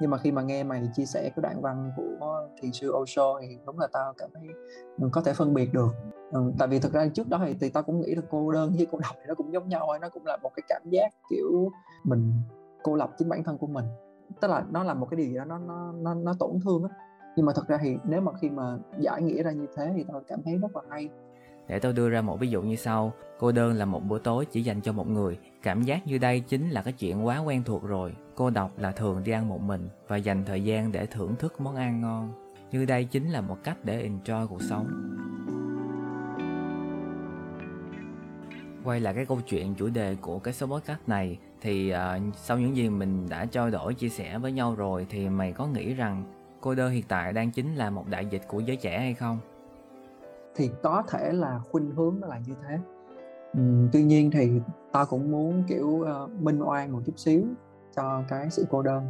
Nhưng 0.00 0.10
mà 0.10 0.18
khi 0.18 0.32
mà 0.32 0.42
nghe 0.42 0.64
mày 0.64 0.88
chia 0.94 1.04
sẻ 1.04 1.30
cái 1.36 1.42
đoạn 1.42 1.60
văn 1.60 1.92
của 1.96 2.48
thiền 2.62 2.72
sư 2.72 2.92
Osho 2.92 3.40
thì 3.40 3.58
đúng 3.66 3.78
là 3.78 3.86
tao 3.92 4.12
cảm 4.18 4.30
thấy 4.34 4.42
mình 4.98 5.10
có 5.12 5.20
thể 5.20 5.32
phân 5.32 5.54
biệt 5.54 5.72
được. 5.72 5.94
Ừ, 6.32 6.52
tại 6.58 6.68
vì 6.68 6.78
thực 6.78 6.92
ra 6.92 7.06
trước 7.14 7.28
đó 7.28 7.40
thì, 7.46 7.54
thì 7.60 7.68
tao 7.68 7.82
cũng 7.82 8.00
nghĩ 8.00 8.14
là 8.14 8.22
cô 8.30 8.52
đơn 8.52 8.72
với 8.76 8.86
cô 8.92 8.98
độc 8.98 9.14
thì 9.16 9.22
nó 9.28 9.34
cũng 9.34 9.52
giống 9.52 9.68
nhau 9.68 9.84
thôi 9.86 9.98
nó 10.00 10.08
cũng 10.08 10.26
là 10.26 10.36
một 10.42 10.50
cái 10.56 10.62
cảm 10.68 10.82
giác 10.90 11.08
kiểu 11.30 11.70
mình 12.04 12.32
cô 12.82 12.94
lập 12.94 13.10
chính 13.18 13.28
bản 13.28 13.44
thân 13.44 13.58
của 13.58 13.66
mình 13.66 13.84
tức 14.40 14.48
là 14.50 14.64
nó 14.70 14.84
là 14.84 14.94
một 14.94 15.06
cái 15.10 15.16
điều 15.16 15.26
gì 15.26 15.36
đó 15.36 15.44
nó 15.44 15.58
nó 15.58 15.92
nó, 15.92 16.14
nó 16.14 16.34
tổn 16.38 16.50
thương 16.64 16.82
á. 16.82 16.88
Nhưng 17.36 17.46
mà 17.46 17.52
thật 17.56 17.68
ra 17.68 17.78
thì 17.82 17.96
nếu 18.04 18.20
mà 18.20 18.32
khi 18.40 18.50
mà 18.50 18.78
giải 18.98 19.22
nghĩa 19.22 19.42
ra 19.42 19.50
như 19.50 19.66
thế 19.76 19.92
thì 19.96 20.04
tao 20.08 20.22
cảm 20.28 20.42
thấy 20.44 20.58
rất 20.58 20.76
là 20.76 20.82
hay. 20.90 21.08
Để 21.68 21.78
tôi 21.78 21.92
đưa 21.92 22.08
ra 22.08 22.20
một 22.20 22.40
ví 22.40 22.48
dụ 22.48 22.62
như 22.62 22.76
sau. 22.76 23.12
Cô 23.38 23.52
đơn 23.52 23.72
là 23.72 23.84
một 23.84 24.00
bữa 24.04 24.18
tối 24.18 24.46
chỉ 24.46 24.62
dành 24.62 24.80
cho 24.80 24.92
một 24.92 25.08
người. 25.08 25.38
Cảm 25.62 25.82
giác 25.82 26.06
như 26.06 26.18
đây 26.18 26.40
chính 26.40 26.70
là 26.70 26.82
cái 26.82 26.92
chuyện 26.92 27.26
quá 27.26 27.38
quen 27.38 27.62
thuộc 27.64 27.82
rồi. 27.82 28.16
Cô 28.34 28.50
độc 28.50 28.78
là 28.78 28.92
thường 28.92 29.24
đi 29.24 29.32
ăn 29.32 29.48
một 29.48 29.60
mình 29.60 29.88
và 30.08 30.16
dành 30.16 30.44
thời 30.44 30.64
gian 30.64 30.92
để 30.92 31.06
thưởng 31.06 31.36
thức 31.36 31.60
món 31.60 31.76
ăn 31.76 32.00
ngon. 32.00 32.32
Như 32.72 32.84
đây 32.84 33.04
chính 33.04 33.30
là 33.30 33.40
một 33.40 33.56
cách 33.64 33.76
để 33.84 34.08
enjoy 34.08 34.46
cuộc 34.46 34.62
sống. 34.62 34.86
Quay 38.84 39.00
lại 39.00 39.14
cái 39.14 39.26
câu 39.26 39.40
chuyện 39.46 39.74
chủ 39.74 39.88
đề 39.88 40.16
của 40.20 40.38
cái 40.38 40.54
số 40.54 40.66
podcast 40.66 41.00
này 41.06 41.38
thì 41.64 41.92
uh, 41.92 42.34
sau 42.36 42.58
những 42.58 42.76
gì 42.76 42.90
mình 42.90 43.26
đã 43.28 43.46
trao 43.46 43.70
đổi 43.70 43.94
chia 43.94 44.08
sẻ 44.08 44.38
với 44.38 44.52
nhau 44.52 44.74
rồi 44.74 45.06
thì 45.10 45.28
mày 45.28 45.52
có 45.52 45.66
nghĩ 45.66 45.94
rằng 45.94 46.24
cô 46.60 46.74
đơn 46.74 46.92
hiện 46.92 47.04
tại 47.08 47.32
đang 47.32 47.50
chính 47.50 47.74
là 47.74 47.90
một 47.90 48.04
đại 48.08 48.26
dịch 48.26 48.42
của 48.48 48.60
giới 48.60 48.76
trẻ 48.76 48.98
hay 48.98 49.14
không? 49.14 49.38
Thì 50.54 50.70
có 50.82 51.02
thể 51.08 51.32
là 51.32 51.60
khuynh 51.70 51.90
hướng 51.90 52.16
nó 52.20 52.26
là 52.26 52.38
như 52.46 52.54
thế. 52.68 52.78
Ừ, 53.52 53.60
tuy 53.92 54.02
nhiên 54.02 54.30
thì 54.30 54.50
ta 54.92 55.04
cũng 55.04 55.30
muốn 55.30 55.62
kiểu 55.68 55.88
uh, 55.88 56.30
minh 56.30 56.60
oan 56.62 56.92
một 56.92 57.00
chút 57.06 57.18
xíu 57.18 57.42
cho 57.96 58.22
cái 58.28 58.50
sự 58.50 58.66
cô 58.70 58.82
đơn. 58.82 59.06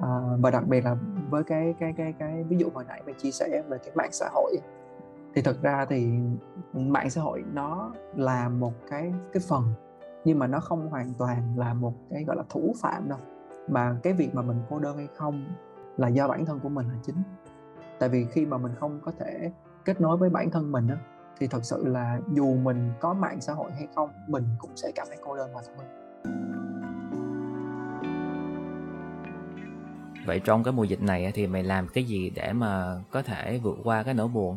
À, 0.00 0.20
và 0.40 0.50
đặc 0.50 0.66
biệt 0.66 0.84
là 0.84 0.96
với 1.30 1.44
cái 1.44 1.74
cái 1.80 1.94
cái 1.96 2.14
cái 2.18 2.44
ví 2.44 2.56
dụ 2.56 2.68
hồi 2.74 2.84
nãy 2.88 3.02
mày 3.06 3.14
chia 3.14 3.30
sẻ 3.30 3.62
về 3.68 3.78
cái 3.78 3.90
mạng 3.94 4.12
xã 4.12 4.28
hội. 4.32 4.56
Thì 5.34 5.42
thật 5.42 5.56
ra 5.62 5.86
thì 5.88 6.08
mạng 6.72 7.10
xã 7.10 7.20
hội 7.20 7.44
nó 7.52 7.92
là 8.16 8.48
một 8.48 8.72
cái 8.90 9.12
cái 9.32 9.42
phần 9.48 9.64
nhưng 10.24 10.38
mà 10.38 10.46
nó 10.46 10.60
không 10.60 10.88
hoàn 10.88 11.12
toàn 11.18 11.58
là 11.58 11.74
một 11.74 11.94
cái 12.10 12.24
gọi 12.24 12.36
là 12.36 12.42
thủ 12.48 12.74
phạm 12.80 13.08
đâu. 13.08 13.18
Mà 13.68 13.96
cái 14.02 14.12
việc 14.12 14.34
mà 14.34 14.42
mình 14.42 14.62
cô 14.70 14.78
đơn 14.78 14.96
hay 14.96 15.08
không 15.16 15.44
là 15.96 16.08
do 16.08 16.28
bản 16.28 16.46
thân 16.46 16.60
của 16.60 16.68
mình 16.68 16.88
là 16.88 16.94
chính. 17.02 17.22
Tại 17.98 18.08
vì 18.08 18.26
khi 18.30 18.46
mà 18.46 18.58
mình 18.58 18.72
không 18.80 19.00
có 19.04 19.12
thể 19.18 19.52
kết 19.84 20.00
nối 20.00 20.16
với 20.16 20.30
bản 20.30 20.50
thân 20.50 20.72
mình 20.72 20.88
á 20.88 20.96
thì 21.38 21.46
thật 21.46 21.64
sự 21.64 21.88
là 21.88 22.20
dù 22.32 22.54
mình 22.54 22.92
có 23.00 23.14
mạng 23.14 23.40
xã 23.40 23.52
hội 23.52 23.72
hay 23.72 23.88
không 23.94 24.10
mình 24.26 24.44
cũng 24.58 24.70
sẽ 24.76 24.92
cảm 24.94 25.06
thấy 25.08 25.18
cô 25.24 25.36
đơn 25.36 25.52
mà 25.54 25.60
thôi 25.66 25.86
vậy 30.26 30.40
trong 30.44 30.64
cái 30.64 30.72
mùa 30.72 30.84
dịch 30.84 31.02
này 31.02 31.32
thì 31.34 31.46
mày 31.46 31.62
làm 31.62 31.88
cái 31.94 32.04
gì 32.04 32.30
để 32.30 32.52
mà 32.52 33.00
có 33.10 33.22
thể 33.22 33.60
vượt 33.62 33.78
qua 33.84 34.02
cái 34.02 34.14
nỗi 34.14 34.28
buồn? 34.28 34.56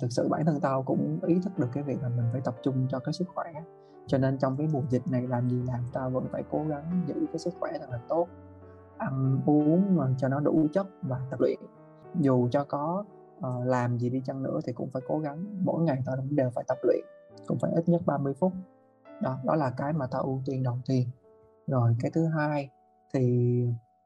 Thực 0.00 0.08
sự 0.10 0.28
bản 0.28 0.44
thân 0.46 0.60
tao 0.60 0.82
cũng 0.82 1.18
ý 1.26 1.40
thức 1.44 1.58
được 1.58 1.68
cái 1.72 1.82
việc 1.82 2.02
là 2.02 2.08
mình 2.08 2.26
phải 2.32 2.40
tập 2.44 2.54
trung 2.62 2.86
cho 2.90 2.98
cái 2.98 3.12
sức 3.12 3.28
khỏe 3.34 3.52
cho 4.08 4.18
nên 4.18 4.38
trong 4.38 4.56
cái 4.56 4.68
mùa 4.72 4.82
dịch 4.90 5.08
này 5.08 5.26
làm 5.26 5.50
gì 5.50 5.62
làm 5.66 5.80
ta 5.92 6.08
vẫn 6.08 6.26
phải 6.32 6.42
cố 6.50 6.64
gắng 6.68 7.02
giữ 7.06 7.14
cái 7.32 7.38
sức 7.38 7.54
khỏe 7.60 7.70
thật 7.80 7.90
là 7.90 8.00
tốt. 8.08 8.26
Ăn 8.98 9.40
uống 9.46 9.96
mà 9.96 10.06
cho 10.18 10.28
nó 10.28 10.40
đủ 10.40 10.66
chất 10.72 10.86
và 11.02 11.20
tập 11.30 11.40
luyện. 11.40 11.58
Dù 12.20 12.48
cho 12.50 12.64
có 12.64 13.04
uh, 13.38 13.66
làm 13.66 13.98
gì 13.98 14.10
đi 14.10 14.22
chăng 14.24 14.42
nữa 14.42 14.60
thì 14.66 14.72
cũng 14.72 14.90
phải 14.90 15.02
cố 15.08 15.18
gắng. 15.18 15.44
Mỗi 15.64 15.82
ngày 15.82 16.02
ta 16.06 16.12
cũng 16.16 16.36
đều 16.36 16.50
phải 16.50 16.64
tập 16.68 16.78
luyện 16.82 17.04
cũng 17.46 17.58
phải 17.58 17.70
ít 17.74 17.88
nhất 17.88 18.02
30 18.06 18.34
phút. 18.34 18.52
Đó 19.22 19.38
đó 19.44 19.54
là 19.54 19.70
cái 19.70 19.92
mà 19.92 20.06
ta 20.06 20.18
ưu 20.18 20.42
tiên 20.46 20.62
đầu 20.62 20.78
tiên. 20.86 21.08
Rồi 21.66 21.96
cái 22.00 22.10
thứ 22.14 22.26
hai 22.26 22.70
thì 23.14 23.64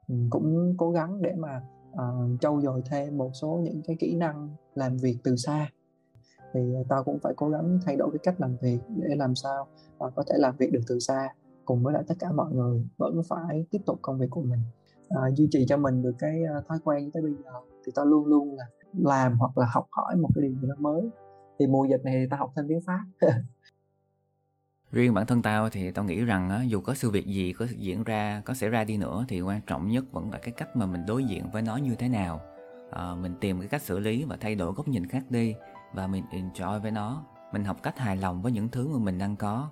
ừ, 0.09 0.15
cũng 0.31 0.75
cố 0.79 0.91
gắng 0.91 1.23
để 1.23 1.35
mà 1.39 1.63
uh, 1.93 2.41
trau 2.41 2.61
dồi 2.61 2.83
thêm 2.91 3.19
một 3.19 3.31
số 3.33 3.61
những 3.63 3.83
cái 3.87 3.97
kỹ 3.99 4.15
năng 4.15 4.49
làm 4.75 4.97
việc 4.97 5.19
từ 5.25 5.37
xa 5.37 5.69
thì 6.53 6.61
à, 6.75 6.83
tao 6.89 7.05
cũng 7.05 7.19
phải 7.19 7.33
cố 7.37 7.49
gắng 7.49 7.79
thay 7.87 7.97
đổi 7.97 8.11
cái 8.13 8.19
cách 8.23 8.35
làm 8.41 8.57
việc 8.63 8.79
để 8.89 9.15
làm 9.17 9.35
sao 9.35 9.67
tao 9.99 10.11
có 10.17 10.25
thể 10.29 10.35
làm 10.39 10.57
việc 10.57 10.73
được 10.73 10.81
từ 10.89 10.99
xa 10.99 11.29
cùng 11.65 11.83
với 11.83 11.95
lại 11.95 12.03
tất 12.09 12.15
cả 12.19 12.33
mọi 12.33 12.53
người 12.53 12.87
vẫn 12.97 13.21
phải 13.29 13.67
tiếp 13.71 13.79
tục 13.87 13.99
công 14.03 14.19
việc 14.19 14.31
của 14.31 14.43
mình. 14.43 14.61
À, 15.09 15.31
duy 15.37 15.49
trì 15.51 15.65
cho 15.69 15.77
mình 15.77 16.03
được 16.03 16.15
cái 16.19 16.45
à, 16.45 16.61
thói 16.69 16.79
quen 16.85 17.11
tới 17.11 17.23
bây 17.23 17.33
giờ 17.33 17.51
thì 17.87 17.93
tao 17.95 18.05
luôn 18.05 18.27
luôn 18.27 18.57
là 18.57 18.65
làm 18.99 19.39
hoặc 19.39 19.59
là 19.59 19.67
học 19.73 19.87
hỏi 19.91 20.17
một 20.17 20.29
cái 20.35 20.43
điều 20.43 20.53
gì 20.53 20.69
đó 20.69 20.75
mới. 20.79 21.11
Thì 21.59 21.67
mùa 21.67 21.85
dịch 21.85 22.05
này 22.05 22.27
tao 22.31 22.39
học 22.39 22.53
thêm 22.57 22.69
tiếng 22.69 22.81
pháp. 22.87 23.01
Riêng 24.93 25.15
bản 25.15 25.27
thân 25.27 25.43
tao 25.43 25.71
thì 25.71 25.91
tao 25.91 26.05
nghĩ 26.05 26.25
rằng 26.25 26.51
á, 26.51 26.63
dù 26.63 26.81
có 26.81 26.95
sự 26.95 27.11
việc 27.11 27.27
gì 27.27 27.53
có 27.53 27.67
diễn 27.77 28.05
ra 28.05 28.43
có 28.45 28.55
xảy 28.55 28.71
ra 28.71 28.85
đi 28.85 28.97
nữa 28.97 29.25
thì 29.29 29.41
quan 29.41 29.61
trọng 29.67 29.89
nhất 29.89 30.05
vẫn 30.13 30.31
là 30.31 30.39
cái 30.39 30.55
cách 30.57 30.77
mà 30.77 30.87
mình 30.87 31.07
đối 31.07 31.25
diện 31.25 31.51
với 31.53 31.63
nó 31.63 31.77
như 31.77 31.95
thế 31.95 32.09
nào. 32.09 32.41
À, 32.91 33.15
mình 33.15 33.35
tìm 33.41 33.59
cái 33.59 33.69
cách 33.69 33.83
xử 33.83 33.99
lý 33.99 34.25
và 34.25 34.37
thay 34.41 34.55
đổi 34.55 34.73
góc 34.73 34.89
nhìn 34.89 35.07
khác 35.07 35.25
đi 35.31 35.55
và 35.93 36.07
mình 36.07 36.25
enjoy 36.31 36.81
với 36.81 36.91
nó. 36.91 37.25
Mình 37.53 37.65
học 37.65 37.77
cách 37.83 37.99
hài 37.99 38.17
lòng 38.17 38.43
với 38.43 38.53
những 38.53 38.69
thứ 38.69 38.89
mà 38.89 38.99
mình 38.99 39.19
đang 39.19 39.37
có. 39.37 39.69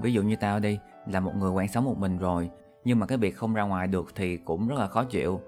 Ví 0.00 0.12
dụ 0.12 0.22
như 0.22 0.36
tao 0.36 0.60
đi, 0.60 0.78
là 1.06 1.20
một 1.20 1.36
người 1.36 1.50
quen 1.50 1.68
sống 1.68 1.84
một 1.84 1.98
mình 1.98 2.18
rồi, 2.18 2.50
nhưng 2.84 2.98
mà 2.98 3.06
cái 3.06 3.18
việc 3.18 3.36
không 3.36 3.54
ra 3.54 3.62
ngoài 3.62 3.86
được 3.86 4.12
thì 4.14 4.36
cũng 4.36 4.68
rất 4.68 4.78
là 4.78 4.86
khó 4.86 5.04
chịu. 5.04 5.40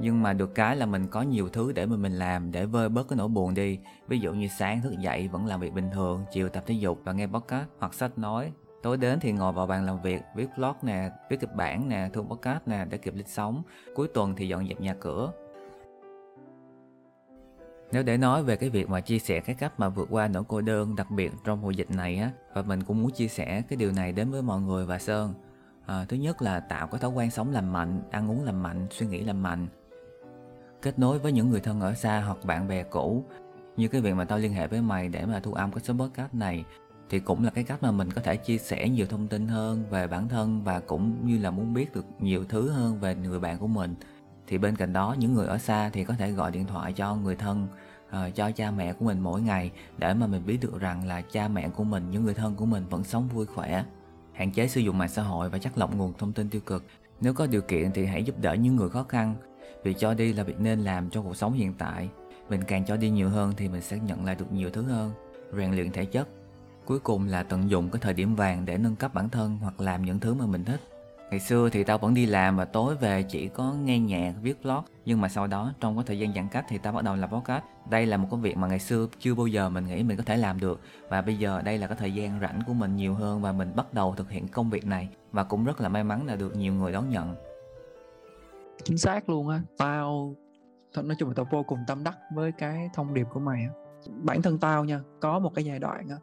Nhưng 0.00 0.22
mà 0.22 0.32
được 0.32 0.54
cái 0.54 0.76
là 0.76 0.86
mình 0.86 1.06
có 1.08 1.22
nhiều 1.22 1.48
thứ 1.48 1.72
để 1.72 1.86
mà 1.86 1.96
mình 1.96 2.12
làm, 2.12 2.52
để 2.52 2.66
vơi 2.66 2.88
bớt 2.88 3.08
cái 3.08 3.16
nỗi 3.16 3.28
buồn 3.28 3.54
đi. 3.54 3.78
Ví 4.08 4.18
dụ 4.18 4.32
như 4.32 4.48
sáng 4.48 4.82
thức 4.82 4.94
dậy 4.98 5.28
vẫn 5.28 5.46
làm 5.46 5.60
việc 5.60 5.74
bình 5.74 5.90
thường, 5.92 6.24
chiều 6.32 6.48
tập 6.48 6.62
thể 6.66 6.74
dục 6.74 7.00
và 7.04 7.12
nghe 7.12 7.26
podcast 7.26 7.68
hoặc 7.78 7.94
sách 7.94 8.18
nói. 8.18 8.52
Tối 8.82 8.96
đến 8.96 9.20
thì 9.20 9.32
ngồi 9.32 9.52
vào 9.52 9.66
bàn 9.66 9.86
làm 9.86 10.02
việc, 10.02 10.22
viết 10.34 10.48
blog 10.56 10.74
nè, 10.82 11.10
viết 11.30 11.40
kịch 11.40 11.54
bản 11.54 11.88
nè, 11.88 12.08
thu 12.12 12.22
podcast 12.22 12.60
nè 12.66 12.84
để 12.90 12.98
kịp 12.98 13.14
lịch 13.16 13.28
sống. 13.28 13.62
Cuối 13.94 14.08
tuần 14.14 14.34
thì 14.36 14.48
dọn 14.48 14.68
dẹp 14.68 14.80
nhà 14.80 14.94
cửa 15.00 15.32
nếu 17.92 18.02
để 18.02 18.16
nói 18.16 18.42
về 18.42 18.56
cái 18.56 18.70
việc 18.70 18.88
mà 18.88 19.00
chia 19.00 19.18
sẻ 19.18 19.40
cái 19.40 19.56
cách 19.56 19.80
mà 19.80 19.88
vượt 19.88 20.08
qua 20.10 20.28
nỗi 20.28 20.42
cô 20.48 20.60
đơn 20.60 20.96
đặc 20.96 21.10
biệt 21.10 21.32
trong 21.44 21.60
mùa 21.60 21.70
dịch 21.70 21.90
này 21.90 22.16
á 22.16 22.30
và 22.54 22.62
mình 22.62 22.82
cũng 22.82 23.02
muốn 23.02 23.10
chia 23.10 23.28
sẻ 23.28 23.62
cái 23.68 23.76
điều 23.76 23.92
này 23.92 24.12
đến 24.12 24.30
với 24.30 24.42
mọi 24.42 24.60
người 24.60 24.86
và 24.86 24.98
sơn. 24.98 25.34
À, 25.86 26.04
thứ 26.08 26.16
nhất 26.16 26.42
là 26.42 26.60
tạo 26.60 26.86
cái 26.86 27.00
thói 27.00 27.10
quen 27.10 27.30
sống 27.30 27.52
lành 27.52 27.72
mạnh 27.72 28.02
ăn 28.10 28.30
uống 28.30 28.44
lành 28.44 28.62
mạnh 28.62 28.86
suy 28.90 29.06
nghĩ 29.06 29.20
lành 29.20 29.42
mạnh. 29.42 29.66
Kết 30.82 30.98
nối 30.98 31.18
với 31.18 31.32
những 31.32 31.50
người 31.50 31.60
thân 31.60 31.80
ở 31.80 31.94
xa 31.94 32.20
hoặc 32.20 32.44
bạn 32.44 32.68
bè 32.68 32.82
cũ. 32.82 33.24
Như 33.76 33.88
cái 33.88 34.00
việc 34.00 34.14
mà 34.14 34.24
tao 34.24 34.38
liên 34.38 34.52
hệ 34.52 34.66
với 34.66 34.82
mày 34.82 35.08
để 35.08 35.26
mà 35.26 35.40
thu 35.40 35.52
âm 35.52 35.72
cái 35.72 35.80
số 35.84 35.94
podcast 35.94 36.34
này 36.34 36.64
thì 37.10 37.20
cũng 37.20 37.44
là 37.44 37.50
cái 37.50 37.64
cách 37.64 37.82
mà 37.82 37.90
mình 37.90 38.10
có 38.10 38.20
thể 38.20 38.36
chia 38.36 38.58
sẻ 38.58 38.88
nhiều 38.88 39.06
thông 39.06 39.28
tin 39.28 39.48
hơn 39.48 39.84
về 39.90 40.06
bản 40.06 40.28
thân 40.28 40.64
và 40.64 40.80
cũng 40.80 41.26
như 41.26 41.38
là 41.38 41.50
muốn 41.50 41.74
biết 41.74 41.94
được 41.94 42.04
nhiều 42.20 42.44
thứ 42.48 42.70
hơn 42.70 43.00
về 43.00 43.14
người 43.14 43.40
bạn 43.40 43.58
của 43.58 43.66
mình 43.66 43.94
thì 44.48 44.58
bên 44.58 44.76
cạnh 44.76 44.92
đó 44.92 45.16
những 45.18 45.34
người 45.34 45.46
ở 45.46 45.58
xa 45.58 45.90
thì 45.92 46.04
có 46.04 46.14
thể 46.14 46.30
gọi 46.30 46.50
điện 46.50 46.66
thoại 46.66 46.92
cho 46.92 47.14
người 47.14 47.36
thân 47.36 47.66
uh, 48.08 48.34
cho 48.34 48.50
cha 48.50 48.70
mẹ 48.70 48.92
của 48.92 49.04
mình 49.04 49.20
mỗi 49.20 49.40
ngày 49.40 49.70
để 49.98 50.14
mà 50.14 50.26
mình 50.26 50.46
biết 50.46 50.58
được 50.60 50.80
rằng 50.80 51.06
là 51.06 51.20
cha 51.20 51.48
mẹ 51.48 51.68
của 51.68 51.84
mình 51.84 52.10
những 52.10 52.24
người 52.24 52.34
thân 52.34 52.54
của 52.54 52.66
mình 52.66 52.84
vẫn 52.90 53.04
sống 53.04 53.28
vui 53.28 53.46
khỏe. 53.46 53.84
Hạn 54.32 54.52
chế 54.52 54.68
sử 54.68 54.80
dụng 54.80 54.98
mạng 54.98 55.08
xã 55.08 55.22
hội 55.22 55.50
và 55.50 55.58
chắc 55.58 55.78
lọc 55.78 55.94
nguồn 55.94 56.12
thông 56.18 56.32
tin 56.32 56.50
tiêu 56.50 56.60
cực. 56.66 56.84
Nếu 57.20 57.34
có 57.34 57.46
điều 57.46 57.60
kiện 57.60 57.92
thì 57.92 58.06
hãy 58.06 58.24
giúp 58.24 58.38
đỡ 58.40 58.54
những 58.54 58.76
người 58.76 58.88
khó 58.88 59.02
khăn 59.02 59.34
việc 59.82 59.96
cho 59.98 60.14
đi 60.14 60.32
là 60.32 60.42
việc 60.42 60.60
nên 60.60 60.80
làm 60.80 61.10
trong 61.10 61.24
cuộc 61.24 61.36
sống 61.36 61.52
hiện 61.52 61.74
tại. 61.78 62.08
Mình 62.48 62.64
càng 62.64 62.84
cho 62.84 62.96
đi 62.96 63.10
nhiều 63.10 63.28
hơn 63.28 63.52
thì 63.56 63.68
mình 63.68 63.82
sẽ 63.82 63.98
nhận 63.98 64.24
lại 64.24 64.34
được 64.34 64.52
nhiều 64.52 64.70
thứ 64.70 64.82
hơn. 64.82 65.12
Rèn 65.56 65.72
luyện 65.72 65.92
thể 65.92 66.04
chất. 66.04 66.28
Cuối 66.84 66.98
cùng 66.98 67.26
là 67.26 67.42
tận 67.42 67.70
dụng 67.70 67.90
cái 67.90 68.00
thời 68.00 68.14
điểm 68.14 68.34
vàng 68.34 68.64
để 68.64 68.78
nâng 68.78 68.96
cấp 68.96 69.14
bản 69.14 69.28
thân 69.28 69.58
hoặc 69.60 69.80
làm 69.80 70.04
những 70.04 70.20
thứ 70.20 70.34
mà 70.34 70.46
mình 70.46 70.64
thích 70.64 70.80
ngày 71.30 71.40
xưa 71.40 71.68
thì 71.68 71.84
tao 71.84 71.98
vẫn 71.98 72.14
đi 72.14 72.26
làm 72.26 72.56
và 72.56 72.64
tối 72.64 72.96
về 72.96 73.22
chỉ 73.22 73.48
có 73.48 73.72
nghe 73.72 73.98
nhạc, 73.98 74.34
viết 74.42 74.62
blog. 74.62 74.84
Nhưng 75.04 75.20
mà 75.20 75.28
sau 75.28 75.46
đó, 75.46 75.72
trong 75.80 75.96
cái 75.96 76.04
thời 76.06 76.18
gian 76.18 76.34
giãn 76.34 76.48
cách 76.48 76.64
thì 76.68 76.78
tao 76.78 76.92
bắt 76.92 77.04
đầu 77.04 77.16
làm 77.16 77.30
podcast. 77.30 77.64
Đây 77.90 78.06
là 78.06 78.16
một 78.16 78.28
cái 78.30 78.40
việc 78.40 78.56
mà 78.56 78.68
ngày 78.68 78.78
xưa 78.78 79.06
chưa 79.18 79.34
bao 79.34 79.46
giờ 79.46 79.68
mình 79.68 79.86
nghĩ 79.86 80.02
mình 80.02 80.16
có 80.16 80.22
thể 80.26 80.36
làm 80.36 80.60
được. 80.60 80.80
Và 81.08 81.22
bây 81.22 81.36
giờ 81.36 81.62
đây 81.62 81.78
là 81.78 81.86
cái 81.86 81.96
thời 82.00 82.14
gian 82.14 82.40
rảnh 82.40 82.60
của 82.66 82.72
mình 82.72 82.96
nhiều 82.96 83.14
hơn 83.14 83.42
và 83.42 83.52
mình 83.52 83.72
bắt 83.76 83.94
đầu 83.94 84.14
thực 84.14 84.30
hiện 84.30 84.48
công 84.48 84.70
việc 84.70 84.86
này. 84.86 85.08
Và 85.32 85.44
cũng 85.44 85.64
rất 85.64 85.80
là 85.80 85.88
may 85.88 86.04
mắn 86.04 86.26
là 86.26 86.36
được 86.36 86.56
nhiều 86.56 86.74
người 86.74 86.92
đón 86.92 87.10
nhận. 87.10 87.36
Chính 88.84 88.98
xác 88.98 89.28
luôn 89.28 89.48
á. 89.48 89.60
Tao 89.78 90.34
nói 90.96 91.16
chung 91.18 91.28
là 91.28 91.34
tao 91.36 91.46
vô 91.50 91.62
cùng 91.62 91.78
tâm 91.86 92.04
đắc 92.04 92.16
với 92.34 92.52
cái 92.52 92.90
thông 92.94 93.14
điệp 93.14 93.26
của 93.32 93.40
mày 93.40 93.62
á. 93.62 93.70
Bản 94.22 94.42
thân 94.42 94.58
tao 94.58 94.84
nha, 94.84 95.00
có 95.20 95.38
một 95.38 95.54
cái 95.54 95.64
giai 95.64 95.78
đoạn 95.78 96.08
á, 96.08 96.16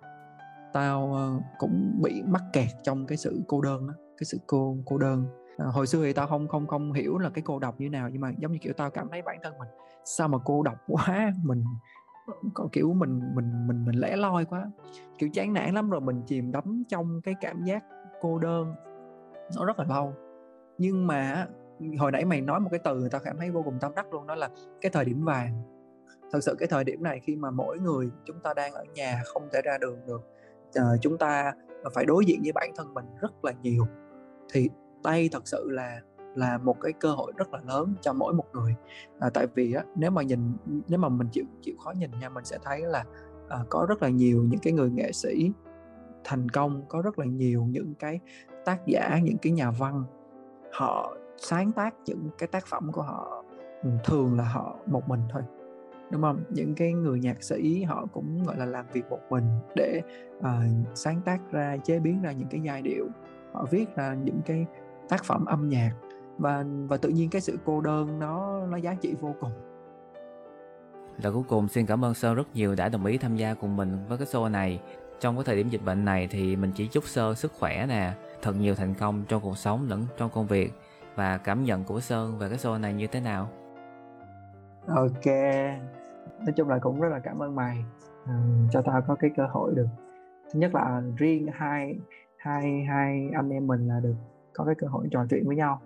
tao 0.74 1.14
ờ, 1.14 1.40
cũng 1.58 2.00
bị 2.04 2.22
mắc 2.22 2.44
kẹt 2.54 2.68
trong 2.84 3.06
cái 3.06 3.18
sự 3.18 3.42
cô 3.48 3.62
đơn 3.62 3.88
á 3.88 3.94
cái 4.18 4.26
sự 4.26 4.38
cô 4.48 4.78
cô 4.86 4.98
đơn. 4.98 5.26
À, 5.58 5.66
hồi 5.66 5.88
xưa 5.88 6.04
thì 6.04 6.14
tao 6.14 6.28
không 6.28 6.48
không 6.48 6.68
không 6.68 6.94
hiểu 6.94 7.18
là 7.18 7.30
cái 7.30 7.44
cô 7.46 7.60
độc 7.60 7.80
như 7.80 7.90
nào 7.90 8.10
nhưng 8.10 8.22
mà 8.22 8.32
giống 8.38 8.52
như 8.52 8.58
kiểu 8.62 8.74
tao 8.78 8.90
cảm 8.90 9.08
thấy 9.12 9.22
bản 9.22 9.38
thân 9.44 9.58
mình 9.58 9.70
sao 10.06 10.28
mà 10.28 10.38
cô 10.46 10.64
độc 10.64 10.78
quá 10.88 11.34
mình 11.44 11.64
có 12.54 12.68
kiểu 12.72 12.94
mình 12.94 13.22
mình 13.36 13.68
mình 13.68 13.86
mình 13.86 13.96
lẻ 13.96 14.16
loi 14.16 14.46
quá. 14.46 14.72
Kiểu 15.18 15.30
chán 15.34 15.54
nản 15.54 15.74
lắm 15.74 15.90
rồi 15.90 16.02
mình 16.02 16.22
chìm 16.26 16.52
đắm 16.52 16.84
trong 16.88 17.22
cái 17.24 17.36
cảm 17.42 17.64
giác 17.64 17.84
cô 18.22 18.40
đơn 18.40 18.76
nó 19.58 19.66
rất 19.66 19.80
là 19.80 19.86
lâu. 19.90 20.14
Nhưng 20.78 21.08
mà 21.08 21.48
hồi 22.00 22.12
nãy 22.12 22.26
mày 22.26 22.42
nói 22.42 22.60
một 22.60 22.70
cái 22.72 22.80
từ 22.84 23.00
người 23.00 23.10
ta 23.10 23.20
cảm 23.20 23.38
thấy 23.38 23.52
vô 23.52 23.62
cùng 23.66 23.78
tâm 23.82 23.96
đắc 23.96 24.14
luôn 24.14 24.28
đó 24.28 24.36
là 24.36 24.50
cái 24.82 24.90
thời 24.90 25.06
điểm 25.06 25.26
vàng. 25.26 25.62
Thật 26.32 26.40
sự 26.42 26.56
cái 26.60 26.68
thời 26.68 26.84
điểm 26.84 27.04
này 27.04 27.20
khi 27.24 27.36
mà 27.36 27.52
mỗi 27.52 27.80
người 27.80 28.10
chúng 28.26 28.40
ta 28.40 28.54
đang 28.54 28.74
ở 28.74 28.84
nhà 28.96 29.22
không 29.26 29.48
thể 29.54 29.62
ra 29.64 29.78
đường 29.82 30.00
được 30.08 30.22
ờ, 30.76 30.98
chúng 31.02 31.18
ta 31.18 31.54
phải 31.94 32.06
đối 32.06 32.26
diện 32.26 32.40
với 32.44 32.52
bản 32.52 32.72
thân 32.76 32.94
mình 32.94 33.06
rất 33.22 33.46
là 33.46 33.52
nhiều 33.62 33.86
thì 34.54 34.70
đây 35.04 35.30
thật 35.32 35.48
sự 35.48 35.70
là 35.70 36.02
là 36.36 36.58
một 36.58 36.82
cái 36.82 36.94
cơ 36.94 37.12
hội 37.12 37.32
rất 37.38 37.54
là 37.54 37.60
lớn 37.68 37.94
cho 38.02 38.14
mỗi 38.14 38.34
một 38.34 38.46
người. 38.54 38.76
À, 39.20 39.30
tại 39.34 39.48
vì 39.56 39.74
á, 39.74 39.84
nếu 39.96 40.12
mà 40.12 40.22
nhìn 40.22 40.40
nếu 40.88 41.00
mà 41.00 41.10
mình 41.10 41.28
chịu 41.32 41.46
chịu 41.62 41.76
khó 41.84 41.92
nhìn 41.92 42.12
nha 42.20 42.30
mình 42.30 42.46
sẽ 42.46 42.58
thấy 42.64 42.82
là 42.82 43.04
à, 43.50 43.60
có 43.70 43.86
rất 43.90 44.02
là 44.02 44.10
nhiều 44.10 44.44
những 44.44 44.60
cái 44.60 44.74
người 44.74 44.90
nghệ 44.90 45.12
sĩ 45.12 45.52
thành 46.24 46.50
công 46.50 46.86
có 46.90 47.02
rất 47.02 47.20
là 47.20 47.26
nhiều 47.26 47.66
những 47.66 47.94
cái 48.00 48.20
tác 48.66 48.86
giả 48.86 49.20
những 49.24 49.38
cái 49.38 49.52
nhà 49.52 49.72
văn 49.72 50.04
họ 50.74 51.18
sáng 51.38 51.72
tác 51.72 51.96
những 52.06 52.30
cái 52.38 52.48
tác 52.48 52.68
phẩm 52.68 52.92
của 52.92 53.02
họ 53.02 53.44
ừ, 53.84 53.90
thường 54.04 54.38
là 54.38 54.44
họ 54.44 54.76
một 54.86 55.10
mình 55.10 55.22
thôi. 55.30 55.42
Đúng 56.12 56.22
không? 56.22 56.44
Những 56.50 56.76
cái 56.76 56.94
người 56.94 57.20
nhạc 57.20 57.44
sĩ 57.44 57.84
họ 57.84 58.06
cũng 58.14 58.44
gọi 58.44 58.58
là 58.58 58.66
làm 58.66 58.86
việc 58.94 59.06
một 59.10 59.20
mình 59.30 59.44
để 59.76 60.02
uh, 60.38 60.46
sáng 60.94 61.22
tác 61.26 61.52
ra 61.52 61.78
chế 61.78 62.00
biến 62.00 62.22
ra 62.22 62.32
những 62.32 62.48
cái 62.48 62.62
giai 62.64 62.82
điệu 62.82 63.08
họ 63.56 63.66
viết 63.72 63.96
ra 63.96 64.14
những 64.14 64.42
cái 64.46 64.66
tác 65.10 65.24
phẩm 65.24 65.46
âm 65.46 65.70
nhạc 65.70 65.92
và 66.38 66.66
và 66.88 66.98
tự 66.98 67.10
nhiên 67.10 67.30
cái 67.30 67.42
sự 67.42 67.58
cô 67.66 67.82
đơn 67.82 68.20
nó 68.20 68.66
nó 68.68 68.78
giá 68.78 68.94
trị 69.02 69.16
vô 69.22 69.36
cùng 69.42 69.52
Lời 71.24 71.34
cuối 71.34 71.44
cùng 71.48 71.68
xin 71.68 71.86
cảm 71.86 72.06
ơn 72.06 72.14
Sơ 72.14 72.34
rất 72.34 72.48
nhiều 72.54 72.76
đã 72.76 72.90
đồng 72.90 73.06
ý 73.06 73.18
tham 73.18 73.36
gia 73.36 73.54
cùng 73.54 73.76
mình 73.76 73.98
với 74.08 74.18
cái 74.18 74.28
show 74.28 74.52
này. 74.52 74.82
Trong 75.20 75.36
cái 75.36 75.44
thời 75.44 75.56
điểm 75.56 75.70
dịch 75.70 75.86
bệnh 75.86 76.06
này 76.06 76.28
thì 76.32 76.56
mình 76.56 76.72
chỉ 76.76 76.88
chúc 76.88 77.04
Sơ 77.04 77.34
sức 77.34 77.52
khỏe 77.60 77.86
nè, 77.90 78.14
thật 78.42 78.56
nhiều 78.56 78.76
thành 78.76 78.94
công 78.94 79.24
trong 79.28 79.42
cuộc 79.42 79.58
sống 79.58 79.88
lẫn 79.90 80.06
trong 80.18 80.30
công 80.34 80.48
việc 80.48 80.74
và 81.16 81.38
cảm 81.38 81.64
nhận 81.64 81.84
của 81.84 82.00
Sơn 82.00 82.38
về 82.38 82.50
cái 82.50 82.58
show 82.58 82.82
này 82.82 82.94
như 82.94 83.08
thế 83.08 83.20
nào? 83.20 83.50
Ok, 84.88 85.26
nói 86.40 86.54
chung 86.56 86.70
là 86.70 86.80
cũng 86.80 87.02
rất 87.02 87.10
là 87.10 87.20
cảm 87.20 87.40
ơn 87.40 87.56
mày 87.56 87.86
uh, 88.24 88.30
cho 88.72 88.82
tao 88.82 89.02
có 89.08 89.16
cái 89.16 89.32
cơ 89.38 89.48
hội 89.52 89.74
được 89.76 89.88
thứ 90.54 90.60
nhất 90.60 90.76
là 90.76 91.02
riêng 91.18 91.48
hai 91.54 91.96
hai 92.46 92.84
hai 92.84 93.30
anh 93.34 93.50
em 93.50 93.68
mình 93.68 93.88
là 93.88 94.00
được 94.00 94.16
có 94.54 94.64
cái 94.66 94.76
cơ 94.76 94.88
hội 94.88 95.08
trò 95.12 95.26
chuyện 95.30 95.48
với 95.48 95.56
nhau. 95.56 95.82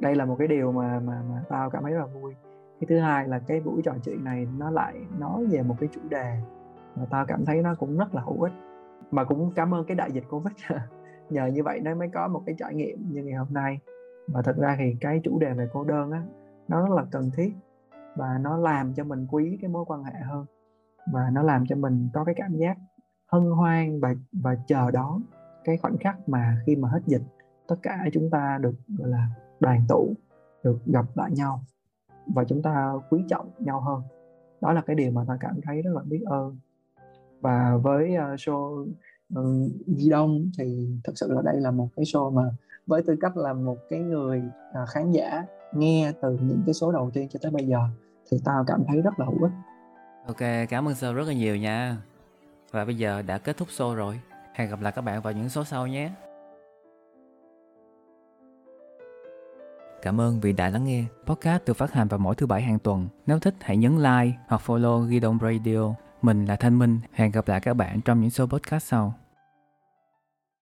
Đây 0.00 0.14
là 0.14 0.24
một 0.24 0.36
cái 0.38 0.48
điều 0.48 0.72
mà 0.72 1.00
mà 1.00 1.22
mà 1.30 1.42
tao 1.48 1.70
cảm 1.70 1.82
thấy 1.82 1.92
rất 1.92 1.98
là 1.98 2.06
vui. 2.06 2.34
Cái 2.80 2.86
thứ 2.88 2.98
hai 2.98 3.28
là 3.28 3.38
cái 3.38 3.60
buổi 3.60 3.82
trò 3.84 3.94
chuyện 4.04 4.24
này 4.24 4.46
nó 4.58 4.70
lại 4.70 4.94
nói 5.18 5.46
về 5.46 5.62
một 5.62 5.76
cái 5.80 5.88
chủ 5.92 6.00
đề 6.08 6.40
mà 6.96 7.04
tao 7.10 7.26
cảm 7.26 7.44
thấy 7.44 7.62
nó 7.62 7.74
cũng 7.74 7.98
rất 7.98 8.14
là 8.14 8.22
hữu 8.22 8.42
ích. 8.42 8.52
Mà 9.10 9.24
cũng 9.24 9.52
cảm 9.56 9.74
ơn 9.74 9.84
cái 9.84 9.94
đại 9.94 10.12
dịch 10.12 10.24
covid. 10.30 10.52
Nhờ 11.30 11.46
như 11.46 11.62
vậy 11.62 11.80
nó 11.80 11.94
mới 11.94 12.08
có 12.08 12.28
một 12.28 12.42
cái 12.46 12.54
trải 12.58 12.74
nghiệm 12.74 13.12
như 13.12 13.22
ngày 13.22 13.34
hôm 13.34 13.48
nay. 13.50 13.78
Và 14.28 14.42
thật 14.42 14.56
ra 14.56 14.76
thì 14.78 14.96
cái 15.00 15.20
chủ 15.24 15.38
đề 15.38 15.52
về 15.52 15.68
cô 15.72 15.84
đơn 15.84 16.10
á, 16.10 16.22
nó 16.68 16.80
rất 16.80 16.94
là 16.94 17.04
cần 17.10 17.30
thiết. 17.36 17.52
Và 18.16 18.38
nó 18.40 18.56
làm 18.56 18.94
cho 18.94 19.04
mình 19.04 19.26
quý 19.30 19.58
cái 19.60 19.70
mối 19.70 19.84
quan 19.84 20.04
hệ 20.04 20.20
hơn. 20.20 20.46
Và 21.12 21.30
nó 21.32 21.42
làm 21.42 21.66
cho 21.66 21.76
mình 21.76 22.08
có 22.14 22.24
cái 22.24 22.34
cảm 22.34 22.56
giác 22.56 22.76
hân 23.26 23.50
hoan 23.50 24.00
và 24.00 24.14
và 24.32 24.56
chờ 24.66 24.90
đón 24.90 25.22
cái 25.64 25.76
khoảnh 25.76 25.98
khắc 25.98 26.28
mà 26.28 26.60
khi 26.66 26.76
mà 26.76 26.88
hết 26.88 27.00
dịch 27.06 27.22
tất 27.66 27.76
cả 27.82 28.04
chúng 28.12 28.30
ta 28.30 28.58
được 28.60 28.74
gọi 28.98 29.08
là 29.08 29.28
đoàn 29.60 29.84
tụ 29.88 30.14
được 30.64 30.78
gặp 30.86 31.04
lại 31.14 31.30
nhau 31.30 31.62
và 32.26 32.44
chúng 32.44 32.62
ta 32.62 32.92
quý 33.10 33.24
trọng 33.28 33.50
nhau 33.58 33.80
hơn. 33.80 34.02
Đó 34.60 34.72
là 34.72 34.80
cái 34.80 34.96
điều 34.96 35.10
mà 35.10 35.24
ta 35.28 35.36
cảm 35.40 35.60
thấy 35.62 35.82
rất 35.82 35.90
là 35.94 36.02
biết 36.02 36.22
ơn. 36.26 36.58
Và 37.40 37.76
với 37.76 38.16
uh, 38.16 38.38
show 38.38 38.86
uh, 39.38 39.70
Di 39.86 40.10
Đông 40.10 40.50
thì 40.58 40.88
thực 41.04 41.18
sự 41.18 41.32
là 41.32 41.42
đây 41.42 41.60
là 41.60 41.70
một 41.70 41.88
cái 41.96 42.04
show 42.04 42.30
mà 42.30 42.42
với 42.86 43.02
tư 43.02 43.16
cách 43.20 43.36
là 43.36 43.52
một 43.52 43.78
cái 43.90 44.00
người 44.00 44.42
uh, 44.82 44.88
khán 44.88 45.10
giả 45.10 45.44
nghe 45.72 46.12
từ 46.22 46.38
những 46.40 46.62
cái 46.66 46.74
số 46.74 46.92
đầu 46.92 47.10
tiên 47.14 47.28
cho 47.30 47.38
tới 47.42 47.52
bây 47.52 47.66
giờ 47.66 47.78
thì 48.30 48.36
tao 48.44 48.64
cảm 48.66 48.84
thấy 48.88 49.02
rất 49.02 49.18
là 49.18 49.26
hữu 49.26 49.42
ích. 49.42 49.52
Ok 50.26 50.68
cảm 50.68 50.88
ơn 50.88 50.94
sơ 50.94 51.12
rất 51.12 51.26
là 51.26 51.32
nhiều 51.32 51.56
nha. 51.56 51.96
Và 52.70 52.84
bây 52.84 52.94
giờ 52.94 53.22
đã 53.22 53.38
kết 53.38 53.56
thúc 53.56 53.68
show 53.68 53.94
rồi 53.94 54.20
hẹn 54.54 54.70
gặp 54.70 54.80
lại 54.80 54.92
các 54.92 55.02
bạn 55.02 55.22
vào 55.22 55.32
những 55.32 55.48
số 55.48 55.64
sau 55.64 55.86
nhé 55.86 56.10
Cảm 60.02 60.20
ơn 60.20 60.40
vì 60.40 60.52
đã 60.52 60.70
lắng 60.70 60.84
nghe. 60.84 61.04
Podcast 61.26 61.64
được 61.64 61.76
phát 61.76 61.92
hành 61.92 62.08
vào 62.08 62.18
mỗi 62.18 62.34
thứ 62.34 62.46
bảy 62.46 62.62
hàng 62.62 62.78
tuần. 62.78 63.08
Nếu 63.26 63.38
thích, 63.38 63.54
hãy 63.60 63.76
nhấn 63.76 63.96
like 63.96 64.38
hoặc 64.46 64.62
follow 64.66 65.04
Ghi 65.04 65.20
Đông 65.20 65.38
Radio. 65.42 65.94
Mình 66.22 66.44
là 66.44 66.56
Thanh 66.56 66.78
Minh. 66.78 67.00
Hẹn 67.12 67.30
gặp 67.30 67.48
lại 67.48 67.60
các 67.60 67.74
bạn 67.74 68.00
trong 68.00 68.20
những 68.20 68.30
số 68.30 68.46
podcast 68.46 68.86
sau. 68.86 69.14